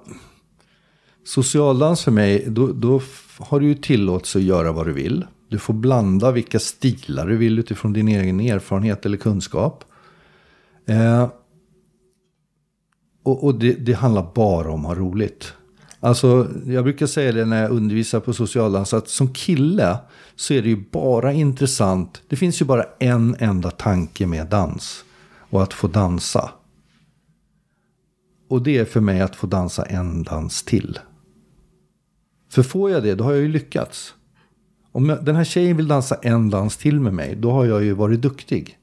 [1.25, 3.01] socialdans för mig, då, då
[3.39, 5.25] har du ju tillåtelse att göra vad du vill.
[5.49, 9.83] Du får blanda vilka stilar du vill utifrån din egen erfarenhet eller kunskap.
[10.85, 11.29] Eh,
[13.23, 15.53] och och det, det handlar bara om att ha roligt.
[15.99, 19.97] Alltså, jag brukar säga det när jag undervisar på socialdans, att som kille
[20.35, 22.21] så är det ju bara intressant.
[22.27, 25.03] Det finns ju bara en enda tanke med dans.
[25.49, 26.51] Och att få dansa.
[28.49, 30.99] Och det är för mig att få dansa en dans till.
[32.49, 34.13] För får jag det, då har jag ju lyckats.
[34.91, 37.83] Om jag, den här tjejen vill dansa en dans till med mig, då har jag
[37.83, 38.77] ju varit duktig.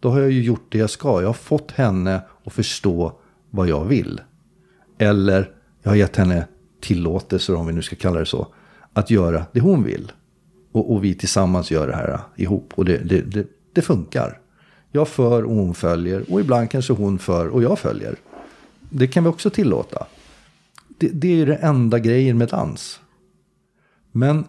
[0.00, 1.20] Då har jag ju gjort det jag ska.
[1.20, 3.12] Jag har fått henne att förstå
[3.50, 4.20] vad jag vill.
[4.98, 5.50] Eller
[5.82, 6.46] jag har gett henne
[6.80, 8.46] tillåtelse, om vi nu ska kalla det så,
[8.92, 10.12] att göra det hon vill.
[10.72, 12.72] Och, och vi tillsammans gör det här ihop.
[12.74, 14.38] Och det, det, det, det funkar.
[14.90, 16.32] Jag för och hon följer.
[16.32, 18.16] Och ibland kanske hon för och jag följer.
[18.90, 20.06] Det kan vi också tillåta.
[20.88, 23.00] Det, det är ju den enda grejen med dans.
[24.12, 24.44] Men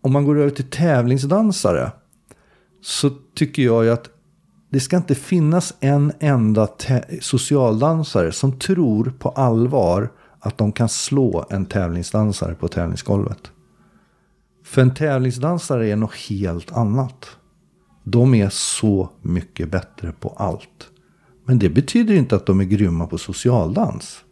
[0.00, 1.92] om man går över till tävlingsdansare
[2.82, 4.08] så tycker jag ju att
[4.70, 6.68] det ska inte finnas en enda
[7.20, 10.10] socialdansare som tror på allvar
[10.44, 13.50] att de kan slå en tävlingsdansare på tävlingsgolvet.
[14.64, 17.36] För en tävlingsdansare är något helt annat.
[18.04, 20.90] De är så mycket bättre på allt.
[21.44, 24.24] Men det betyder inte att de är grymma på socialdans.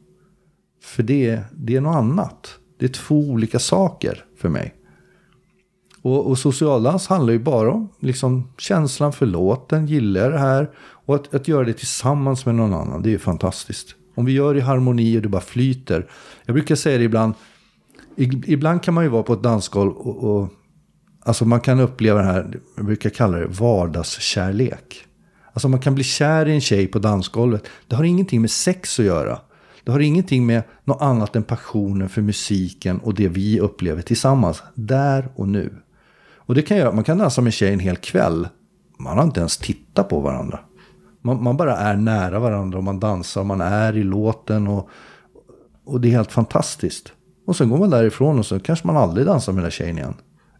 [0.82, 2.58] För det, det är något annat.
[2.78, 4.74] Det är två olika saker för mig.
[6.02, 10.70] Och, och socialdans handlar ju bara om liksom, känslan för låten, gillar det här.
[10.78, 13.96] Och att, att göra det tillsammans med någon annan, det är ju fantastiskt.
[14.14, 16.06] Om vi gör det i harmoni och det bara flyter.
[16.44, 17.34] Jag brukar säga det ibland.
[18.46, 20.48] Ibland kan man ju vara på ett dansgolv och, och
[21.24, 25.04] alltså man kan uppleva det här, jag brukar kalla det vardagskärlek.
[25.52, 27.66] Alltså man kan bli kär i en tjej på dansgolvet.
[27.86, 29.38] Det har ingenting med sex att göra.
[29.84, 34.62] Det har ingenting med något annat än passionen för musiken och det vi upplever tillsammans.
[34.74, 35.74] Där och nu.
[36.36, 38.48] Och det kan göra, att man kan dansa med tjej en hel kväll.
[38.98, 40.60] Man har inte ens tittat på varandra.
[41.22, 44.88] Man, man, bara är nära varandra och man dansar, och man är i låten och,
[45.84, 47.12] och det är helt fantastiskt.
[47.46, 49.98] Och sen går man därifrån och så kanske man aldrig dansar med den där tjejen
[49.98, 50.14] igen.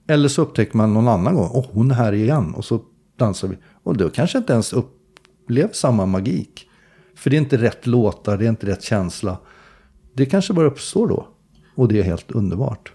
[0.09, 2.55] Eller så upptäcker man någon annan gång, åh hon är här igen.
[2.55, 2.81] Och så
[3.17, 3.59] dansar vi.
[3.83, 6.69] Och då kanske inte ens upplever samma magik.
[7.15, 9.39] För det är inte rätt låtar, det är inte rätt känsla.
[10.15, 11.27] Det kanske bara uppstår då.
[11.75, 12.93] Och det är helt underbart.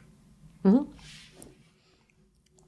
[0.64, 0.86] Mm.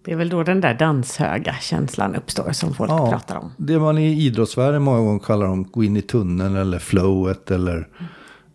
[0.02, 3.52] Det är väl då den där danshöga känslan uppstår som folk ja, pratar om.
[3.58, 7.52] Det man i idrottsvärlden många gånger kallar om gå in i tunneln eller flowet.
[7.52, 7.88] Eller,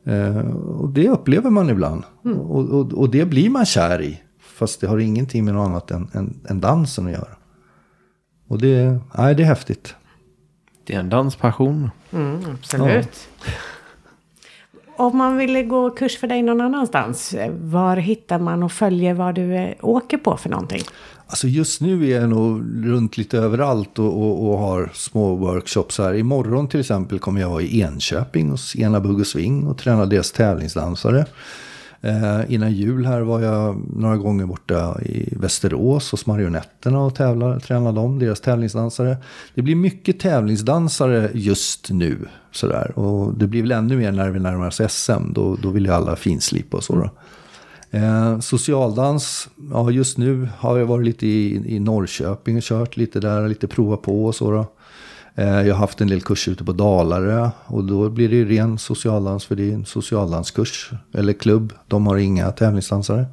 [0.04, 0.36] mm.
[0.36, 2.04] eh, och det upplever man ibland.
[2.24, 2.38] Mm.
[2.38, 4.20] Och, och, och, det blir man kär i.
[4.40, 7.36] Fast det har ingenting med något annat än, än, än dansen att göra.
[8.48, 9.94] Och det, nej, det är häftigt.
[10.84, 11.90] Det är en danspassion.
[12.12, 13.28] Mm, absolut.
[13.44, 13.52] Ja.
[14.96, 19.34] Om man ville gå kurs för dig någon annanstans, var hittar man och följer vad
[19.34, 20.82] du eh, åker på för någonting?
[21.26, 25.98] Alltså just nu är jag nog runt lite överallt och, och, och, har små workshops
[25.98, 26.14] här.
[26.14, 30.06] Imorgon till exempel kommer jag vara i Enköping hos Ena Bugg och Sving och träna
[30.06, 31.26] deras tävlingsdansare.
[32.04, 37.60] Eh, innan jul här var jag några gånger borta i Västerås hos Marionetterna och tävlar,
[37.60, 39.16] tränar dem, deras tävlingsdansare.
[39.54, 42.18] Det blir mycket tävlingsdansare just nu.
[42.52, 42.98] Sådär.
[42.98, 45.32] Och det blir väl ännu mer när vi närmar oss SM.
[45.32, 46.96] Då, då vill ju alla finslipa och så.
[46.96, 47.10] Då.
[47.94, 53.20] Eh, socialdans, ja just nu har jag varit lite i, i Norrköping och kört lite
[53.20, 54.50] där, lite prova på och så.
[54.50, 54.66] Då.
[55.34, 58.48] Eh, jag har haft en del kurser ute på Dalarö och då blir det ju
[58.48, 61.72] ren socialdans för det är en socialdanskurs eller klubb.
[61.88, 63.26] De har inga tävlingsdansare.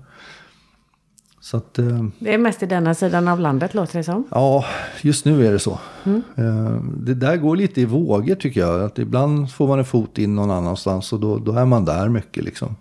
[1.42, 4.24] Så att, eh, det är mest i denna sidan av landet låter det som.
[4.32, 4.66] Ja,
[5.02, 5.80] just nu är det så.
[6.04, 6.22] Mm.
[6.36, 8.82] Eh, det där går lite i vågor tycker jag.
[8.82, 12.10] Att ibland får man en fot in någon annanstans och då, då är man där
[12.10, 12.76] mycket liksom.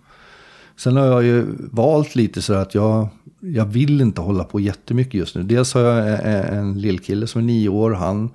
[0.83, 3.07] Sen har jag ju valt lite så att jag,
[3.39, 5.43] jag vill inte hålla på jättemycket just nu.
[5.43, 7.91] Dels har jag en, en lillkille som är nio år.
[7.91, 8.29] Han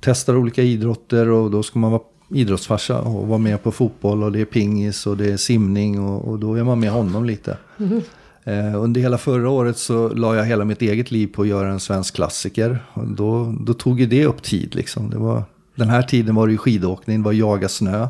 [0.00, 4.32] testar olika idrotter och då ska man vara idrottsfarsa och vara med på fotboll och
[4.32, 7.56] det är pingis och det är simning och, och då är man med honom lite.
[7.78, 8.00] Mm.
[8.46, 11.68] Eh, under hela förra året så la jag hela mitt eget liv på att göra
[11.68, 12.84] en svensk klassiker.
[12.92, 15.10] Och då, då tog ju det upp tid liksom.
[15.10, 15.42] Det var,
[15.74, 18.08] den här tiden var det ju skidåkning, det var jaga snö.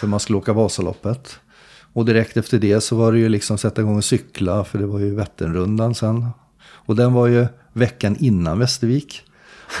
[0.00, 1.38] För man skulle åka Vasaloppet.
[1.96, 4.86] Och direkt efter det så var det ju liksom sätta igång och cykla för det
[4.86, 6.26] var ju Vätternrundan sen.
[6.62, 9.22] Och den var ju veckan innan Västervik.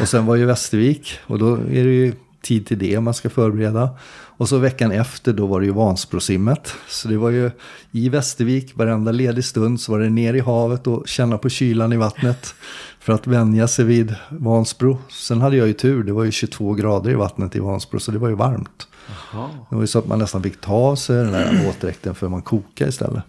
[0.00, 2.12] Och sen var ju Västervik och då är det ju
[2.42, 3.90] tid till det man ska förbereda.
[4.10, 6.74] Och så veckan efter då var det ju Vansbrosimmet.
[6.88, 7.50] Så det var ju
[7.92, 11.92] i Västervik, varenda ledig stund så var det ner i havet och känna på kylan
[11.92, 12.54] i vattnet.
[13.00, 14.98] För att vänja sig vid Vansbro.
[15.08, 18.10] Sen hade jag ju tur, det var ju 22 grader i vattnet i Vansbro så
[18.10, 18.88] det var ju varmt.
[19.10, 19.50] Aha.
[19.70, 22.28] Det var ju så att man nästan fick ta av sig den där våtdräkten för
[22.28, 23.22] man kokade istället.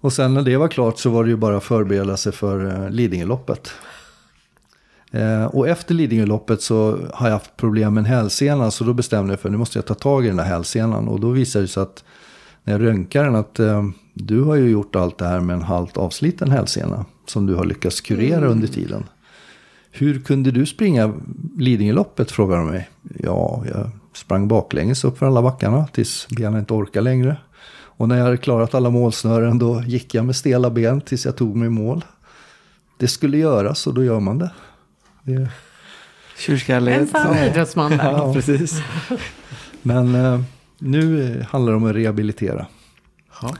[0.00, 2.84] Och sen när det var klart så var det ju bara att förbereda sig för
[2.84, 3.70] eh, Lidingöloppet.
[5.10, 8.70] Eh, och efter Lidingöloppet så har jag haft problem med en hälsena.
[8.70, 11.08] Så då bestämde jag för att nu måste jag ta tag i den där hälsenan.
[11.08, 12.04] Och då visade det sig att
[12.64, 13.84] när jag röntgade den att eh,
[14.14, 17.04] du har ju gjort allt det här med en halvt avsliten hälsena.
[17.26, 18.50] Som du har lyckats kurera mm.
[18.50, 19.04] under tiden.
[19.90, 21.12] Hur kunde du springa
[21.56, 22.88] Lidingöloppet frågar de mig.
[23.18, 27.36] Ja, jag sprang baklänges upp för alla backarna tills benen inte orkade längre.
[27.70, 31.36] Och när jag hade klarat alla målsnören då gick jag med stela ben tills jag
[31.36, 32.04] tog mig i mål.
[32.96, 34.50] Det skulle göras och då gör man det.
[35.22, 35.48] det...
[36.38, 37.00] Tjurskallighet.
[37.00, 38.04] En sann idrottsman där.
[38.12, 38.82] ja, precis.
[39.82, 40.40] Men eh,
[40.78, 42.66] nu handlar det om att rehabilitera.
[43.42, 43.54] Ja.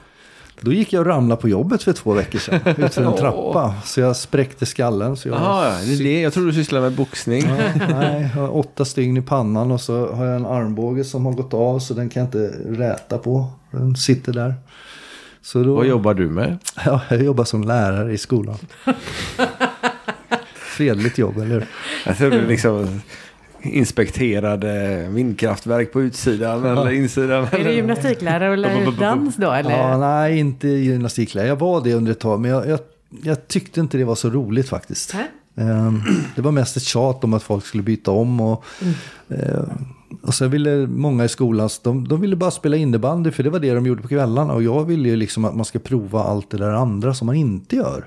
[0.61, 2.61] Då gick jag och ramlade på jobbet för två veckor sedan.
[2.77, 3.75] Utför en trappa.
[3.85, 5.17] Så jag spräckte skallen.
[5.17, 6.21] Så jag, Aha, det är det.
[6.21, 7.45] jag trodde du sysslade med boxning.
[7.49, 7.57] Ja,
[7.89, 11.33] nej, jag har åtta stygn i pannan och så har jag en armbåge som har
[11.33, 11.79] gått av.
[11.79, 13.47] Så den kan jag inte räta på.
[13.71, 14.55] Den sitter där.
[15.43, 16.59] Så då, Vad jobbar du med?
[16.85, 18.57] Ja, jag jobbar som lärare i skolan.
[20.55, 21.67] Fredligt jobb, eller hur?
[22.07, 23.01] Jag tror du liksom
[23.63, 27.47] inspekterade vindkraftverk på utsidan eller insidan.
[27.53, 29.53] Är du gymnastiklärare ut dans då?
[29.53, 29.71] Eller?
[29.71, 31.49] Ja, nej, inte gymnastiklärare.
[31.49, 32.79] Jag var det under ett tag, men jag, jag,
[33.23, 35.11] jag tyckte inte det var så roligt faktiskt.
[35.13, 35.27] Hä?
[35.57, 36.03] Ehm,
[36.37, 38.41] Det var mest ett tjat om att folk skulle byta om.
[38.41, 38.65] Och,
[39.29, 39.63] eh,
[40.23, 43.59] och sen ville många i skolan, de, de ville bara spela innebandy för det var
[43.61, 44.53] det de gjorde på kvällarna.
[44.55, 47.37] Och jag ville ju liksom att man ska prova allt det där andra som man
[47.37, 48.07] inte gör.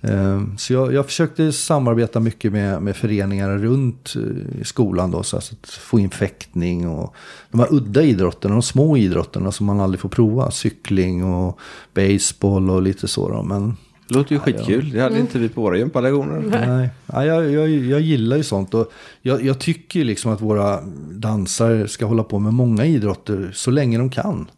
[0.00, 5.22] Ehm, Så jag, jag försökte samarbeta mycket med, med föreningar runt eh, skolan då.
[5.22, 7.14] Så att få in fäktning och
[7.50, 10.50] de här udda idrotterna, de små idrotterna som man aldrig får prova.
[10.50, 11.58] Cykling och
[11.94, 13.42] baseball och lite så då.
[13.42, 13.76] Men
[14.12, 14.90] Det låter ju skitkul.
[14.90, 16.66] Det hade inte vi på våra gympalektioner.
[16.66, 18.74] Nej, ja, jag, jag, jag gillar ju sånt.
[18.74, 18.92] Och
[19.22, 23.70] jag, jag tycker ju liksom att våra dansare ska hålla på med många idrotter så
[23.70, 24.50] länge de kan.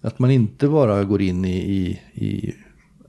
[0.00, 2.54] Att man inte bara går in i, i, i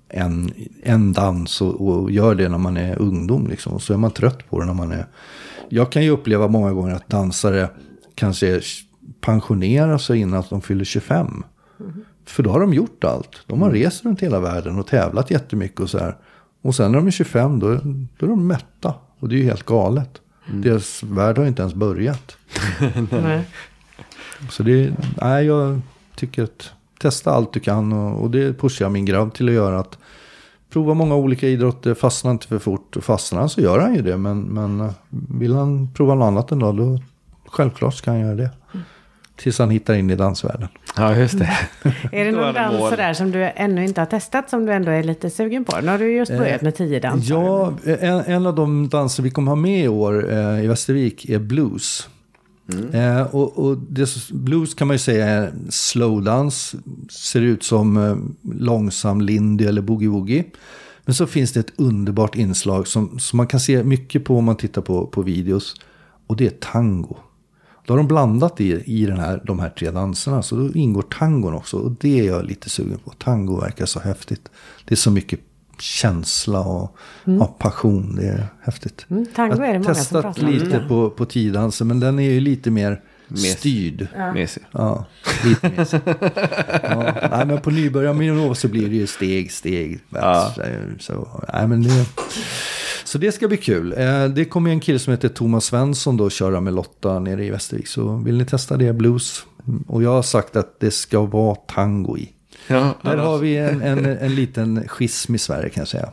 [0.10, 0.52] en,
[0.84, 3.48] en dans och, och gör det när man är ungdom.
[3.48, 3.74] Liksom.
[3.74, 5.06] Och så är man trött på det när man är...
[5.70, 7.70] Jag kan ju uppleva många gånger att dansare
[8.16, 8.62] kanske
[9.22, 11.44] pensionerar sig innan att de fyller 25.
[12.26, 13.30] För då har de gjort allt.
[13.48, 16.16] De har rest runt hela världen och tävlat jättemycket och så här.
[16.62, 17.68] Och sen när de är 25 då,
[18.18, 18.94] då är de mätta.
[19.20, 20.22] Och det är ju helt galet.
[20.54, 22.38] Deras värld har ju inte ens börjat.
[23.12, 23.44] Nej.
[24.50, 25.82] Så det, nej, jag
[26.16, 27.94] tycker att testa allt du kan.
[27.94, 29.80] Och, och det pushar jag min grabb till att göra.
[29.80, 29.98] Att
[30.70, 32.96] prova många olika idrotter, fastna inte för fort.
[32.96, 34.18] Och fastnar han så gör han ju det.
[34.18, 37.00] Men, men eh, vill han prova något annat en dag, då
[37.46, 38.50] självklart ska han göra det.
[39.36, 40.68] Tills han hittar in i dansvärlden.
[40.96, 41.58] Ja, just det.
[42.12, 44.92] Är det någon det dans sådär som du ännu inte har testat som du ändå
[44.92, 45.82] är lite sugen på?
[45.82, 47.38] Nu har du just börjat med tio dansare.
[47.40, 51.30] Ja, en, en av de danser vi kommer ha med i år eh, i Västervik
[51.30, 52.10] är blues.
[52.94, 56.76] Eh, och och det, blues kan man ju säga är slowdans.
[57.10, 58.16] Ser ut som eh,
[58.60, 60.44] långsam lindy eller boogie-woogie.
[61.06, 64.44] Men så finns det ett underbart inslag som, som man kan se mycket på om
[64.46, 65.76] man tittar på, på videos.
[66.28, 67.18] Och det är tango.
[67.86, 70.42] Då har de blandat i, i den här, de här tre danserna.
[70.42, 71.78] Så då ingår tangon också.
[71.78, 73.12] Och det är jag lite sugen på.
[73.12, 74.50] Tango verkar så häftigt.
[74.86, 75.40] Det är så mycket
[75.80, 78.16] känsla och ja, passion.
[78.16, 79.06] Det är häftigt.
[79.10, 80.54] Mm, tango är det jag många har som testat pratar om.
[80.54, 81.88] lite på, på tiodansen.
[81.88, 84.08] Men den är ju lite mer Mes- styrd.
[84.34, 84.64] Mesig.
[84.72, 85.06] Ja,
[85.46, 86.00] lite mer så.
[86.84, 90.00] ja, nej, men på nybörjarnivå så blir det ju steg, steg.
[90.10, 90.54] Ja.
[91.00, 92.06] Så, nej, men det,
[93.06, 93.94] så det ska bli kul.
[93.98, 97.50] Eh, Det kommer en kille som heter Thomas Svensson då köra med Lotta nere i
[97.50, 97.88] Västervik.
[97.88, 99.46] Så vill ni testa det, blues.
[99.88, 102.30] Och jag har sagt att det ska vara tango i.
[102.68, 106.10] Ja, Där har vi en, en, en liten schism i Sverige kan jag säga.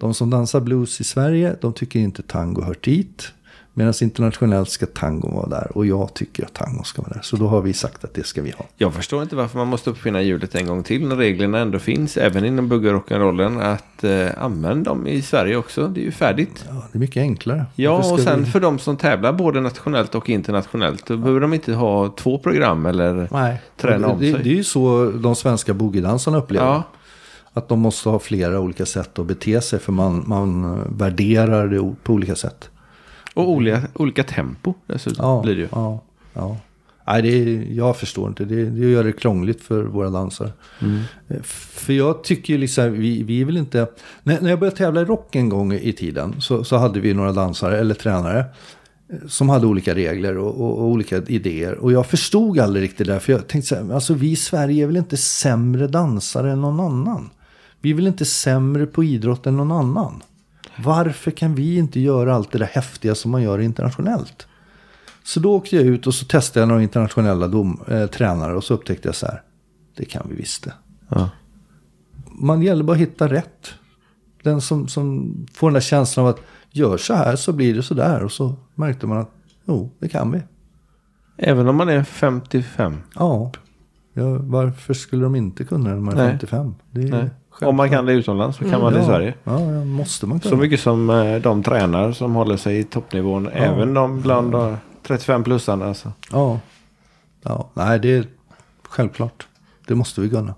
[0.00, 3.28] De som dansar blues i Sverige, de tycker inte tango hör dit.
[3.74, 5.70] Medan internationellt ska tango vara där.
[5.74, 7.20] Och jag tycker att tango ska vara där.
[7.22, 8.64] Så då har vi sagt att det ska vi ha.
[8.76, 12.16] Jag förstår inte varför man måste uppfinna hjulet en gång till när reglerna ändå finns,
[12.16, 15.88] även inom bugg och rock'n'rollen, att eh, använda dem i Sverige också.
[15.88, 16.64] Det är ju färdigt.
[16.68, 17.66] Ja, det är mycket enklare.
[17.74, 21.54] Ja, och sen vi- för de som tävlar både nationellt och internationellt, då behöver de
[21.54, 24.42] inte ha två program eller Nej, träna om det, sig.
[24.44, 26.82] det är ju så de svenska boogiedansarna upplever Ja.
[27.52, 29.78] Att de måste ha flera olika sätt att bete sig.
[29.78, 32.70] För man, man värderar det på olika sätt.
[33.34, 35.68] Och olika, olika tempo dessutom Ja, blir det ju.
[35.72, 36.00] ja,
[36.34, 36.56] ja.
[37.06, 38.44] Nej, det är, jag förstår inte.
[38.44, 40.50] Det, det gör det krångligt för våra dansare.
[41.28, 43.86] Eh, För jag tycker ju liksom, vi, vi vill inte...
[44.22, 47.14] När, när jag började tävla i rock en gång i tiden så, så hade vi
[47.14, 48.38] några dansare, eller tränare,
[49.08, 51.74] eh, som hade olika regler och, och, och olika idéer.
[51.74, 53.20] Och jag förstod aldrig riktigt det där.
[53.20, 56.60] För jag tänkte så här, alltså vi i Sverige är väl inte sämre dansare än
[56.60, 57.30] någon annan?
[57.80, 60.22] Vi är väl inte sämre på idrott än någon annan?
[60.76, 64.46] Varför kan vi inte göra allt det där häftiga som man gör internationellt?
[65.22, 68.64] Så då åkte jag ut och så testade jag några internationella dom, eh, tränare och
[68.64, 69.42] så upptäckte jag så här.
[69.96, 70.72] Det kan vi visst det.
[71.08, 71.30] Ja.
[72.30, 73.74] Man gäller bara att hitta rätt.
[74.42, 76.40] Den som, som får den där känslan av att
[76.70, 78.24] gör så här så blir det så där.
[78.24, 79.30] Och så märkte man att
[79.64, 80.42] jo, det kan vi.
[81.36, 82.96] Även om man är 55.
[83.14, 83.52] Ja.
[84.12, 86.30] ja varför skulle de inte kunna det när man är Nej.
[86.30, 86.74] 55?
[86.90, 87.30] Det är Nej.
[87.60, 87.68] Självklart.
[87.68, 89.34] Om man kan det utomlands så kan man det i ja, Sverige.
[89.44, 90.50] Ja, ja, måste man kunna.
[90.50, 93.48] Så mycket som eh, de tränar som håller sig i toppnivån.
[93.48, 94.74] Även de bland eh,
[95.06, 95.86] 35-plussarna.
[95.88, 96.12] Alltså.
[96.32, 96.60] Ja.
[97.42, 97.70] ja.
[97.74, 98.24] Nej, det är
[98.82, 99.46] självklart.
[99.86, 100.54] Det måste vi kunna.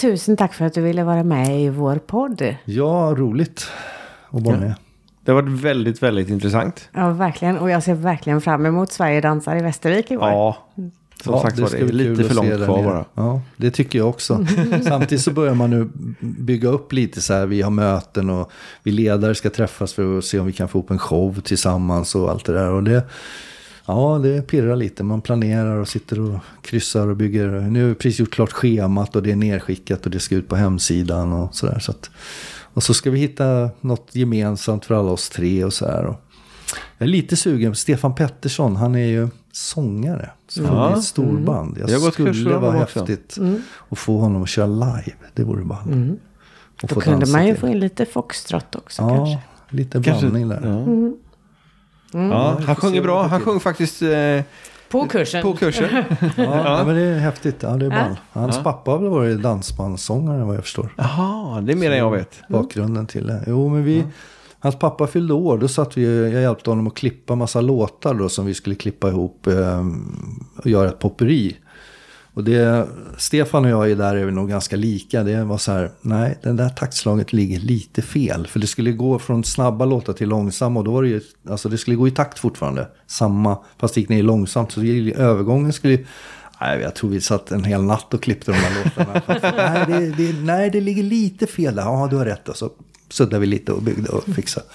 [0.00, 2.56] Tusen tack för att du ville vara med i vår podd.
[2.64, 3.66] Ja, roligt
[4.30, 4.60] att vara Ja.
[4.60, 4.74] med.
[5.24, 6.88] Det har varit väldigt, väldigt intressant.
[6.92, 7.58] Ja, verkligen.
[7.58, 10.28] Och jag ser verkligen fram emot Sverige dansar i Västervik i år.
[10.28, 10.56] Ja,
[11.24, 13.04] som Ja, sagt var ska det är bli lite för långt kvar bara.
[13.14, 14.46] Ja, det tycker jag också.
[14.84, 15.88] Samtidigt så börjar man nu
[16.20, 17.46] bygga upp lite så här.
[17.46, 18.50] Vi har möten och
[18.82, 22.14] vi ledare ska träffas för att se om vi kan få upp en show tillsammans
[22.14, 22.70] och allt det där.
[22.70, 23.02] Och det,
[23.86, 25.02] Ja, det pirrar lite.
[25.02, 27.48] Man planerar och sitter och kryssar och bygger.
[27.48, 30.48] Nu har vi precis gjort klart schemat och det är nerskickat och det ska ut
[30.48, 31.78] på hemsidan och sådär.
[31.78, 32.10] Så att,
[32.74, 36.04] och så ska vi hitta något gemensamt för alla oss tre och så här.
[36.04, 36.16] Och
[36.98, 37.74] jag är lite sugen.
[37.74, 40.30] Stefan Pettersson, han är ju sångare.
[40.48, 40.68] Så Ja.
[40.90, 40.96] ja.
[40.96, 41.78] ett storband.
[41.78, 43.38] Jag har gått skulle vara häftigt
[43.88, 45.12] att få honom att köra live.
[45.34, 45.78] Det vore ball.
[45.86, 46.18] Och Mm.
[46.82, 47.60] Då få kunde man ju till.
[47.60, 49.38] få in lite foxtrot också Ja, kanske.
[49.68, 50.60] lite Kanske- blandning där.
[50.64, 50.68] Ja.
[50.68, 51.14] Mm.
[52.30, 53.26] Ja, han får sjunger bra.
[53.26, 54.40] Han sjöng faktiskt eh,
[54.90, 55.42] På kursen.
[55.42, 55.88] på kursen.
[56.36, 57.56] Ja, men det är häftigt.
[57.62, 57.96] Ja, det är Ja.
[58.04, 58.16] ball.
[58.42, 58.62] Hans Ja.
[58.62, 60.94] pappa har väl varit dansbandssångare vad jag förstår.
[60.96, 62.40] Jaha, det är mer än jag vet.
[62.48, 63.44] bakgrunden till det.
[63.46, 64.04] Jo, men vi,
[64.60, 65.58] hans pappa fyllde år.
[65.58, 69.08] Då satt vi, jag hjälpte honom att klippa massa låtar då som vi skulle klippa
[69.08, 69.86] ihop eh,
[70.56, 71.56] och göra ett popperi.
[72.34, 72.86] Och det,
[73.18, 75.22] Stefan och jag är där är vi nog ganska lika.
[75.22, 78.46] Det var så här, nej, det där taktslaget ligger lite fel.
[78.46, 81.68] För det skulle gå från snabba låtar till långsamma och då var det ju, alltså
[81.68, 82.88] det skulle gå i takt fortfarande.
[83.06, 84.72] Samma, fast det gick ner långsamt.
[84.72, 85.98] Så det- övergången skulle
[86.60, 89.22] Nej, jag tror vi satt en hel natt och klippte de här låtarna.
[89.88, 91.82] nej, det, det, nej, det ligger lite fel där.
[91.82, 92.48] Ja, du har rätt.
[92.48, 92.70] Och så
[93.10, 94.66] suddade vi lite och byggde och fixade.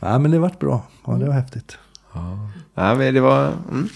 [0.00, 0.82] Nej, men det vart bra.
[1.06, 1.78] Ja, det var häftigt.
[2.74, 3.46] Ja, men det var...
[3.46, 3.88] Mm.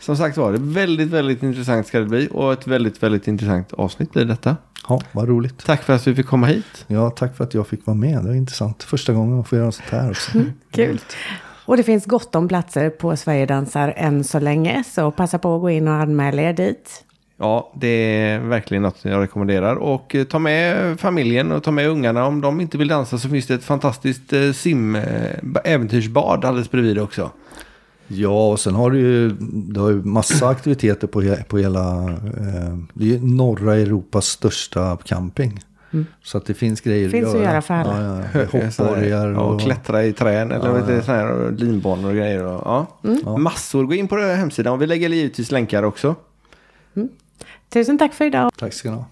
[0.00, 2.28] Som sagt var, det väldigt, väldigt intressant ska det bli.
[2.32, 4.56] Och ett väldigt, väldigt intressant avsnitt blir detta.
[4.88, 5.64] Ja, vad roligt.
[5.64, 6.84] Tack för att vi fick komma hit.
[6.86, 8.22] Ja, tack för att jag fick vara med.
[8.22, 8.82] Det var intressant.
[8.82, 10.30] Första gången man får göra sånt här också.
[10.70, 11.00] Kul.
[11.64, 14.84] Och det finns gott om platser på Sverigedansar än så länge.
[14.86, 17.04] Så passa på att gå in och anmäla er dit.
[17.42, 19.76] Ja, det är verkligen något jag rekommenderar.
[19.76, 22.26] Och eh, ta med familjen och ta med ungarna.
[22.26, 25.04] Om de inte vill dansa så finns det ett fantastiskt eh, sim, eh,
[26.24, 27.30] alldeles bredvid också.
[28.06, 32.10] Ja, och sen har du ju, du har ju massa aktiviteter på, på hela...
[32.10, 35.60] Eh, det är ju norra Europas största camping.
[36.22, 38.02] Så att det finns grejer Finns att göra för alla.
[38.02, 38.40] Ja, ja.
[38.52, 39.54] Hoppborgar Ja, och...
[39.54, 42.44] och klättra i trän eller såna här linbanor och grejer.
[42.44, 42.86] Och,
[43.24, 43.36] ja.
[43.38, 43.84] Massor.
[43.84, 46.14] Gå in på den här hemsidan och vi lägger givetvis länkar också.
[47.72, 48.50] Tusen tack för idag.
[48.56, 49.04] Tack ska ni ha.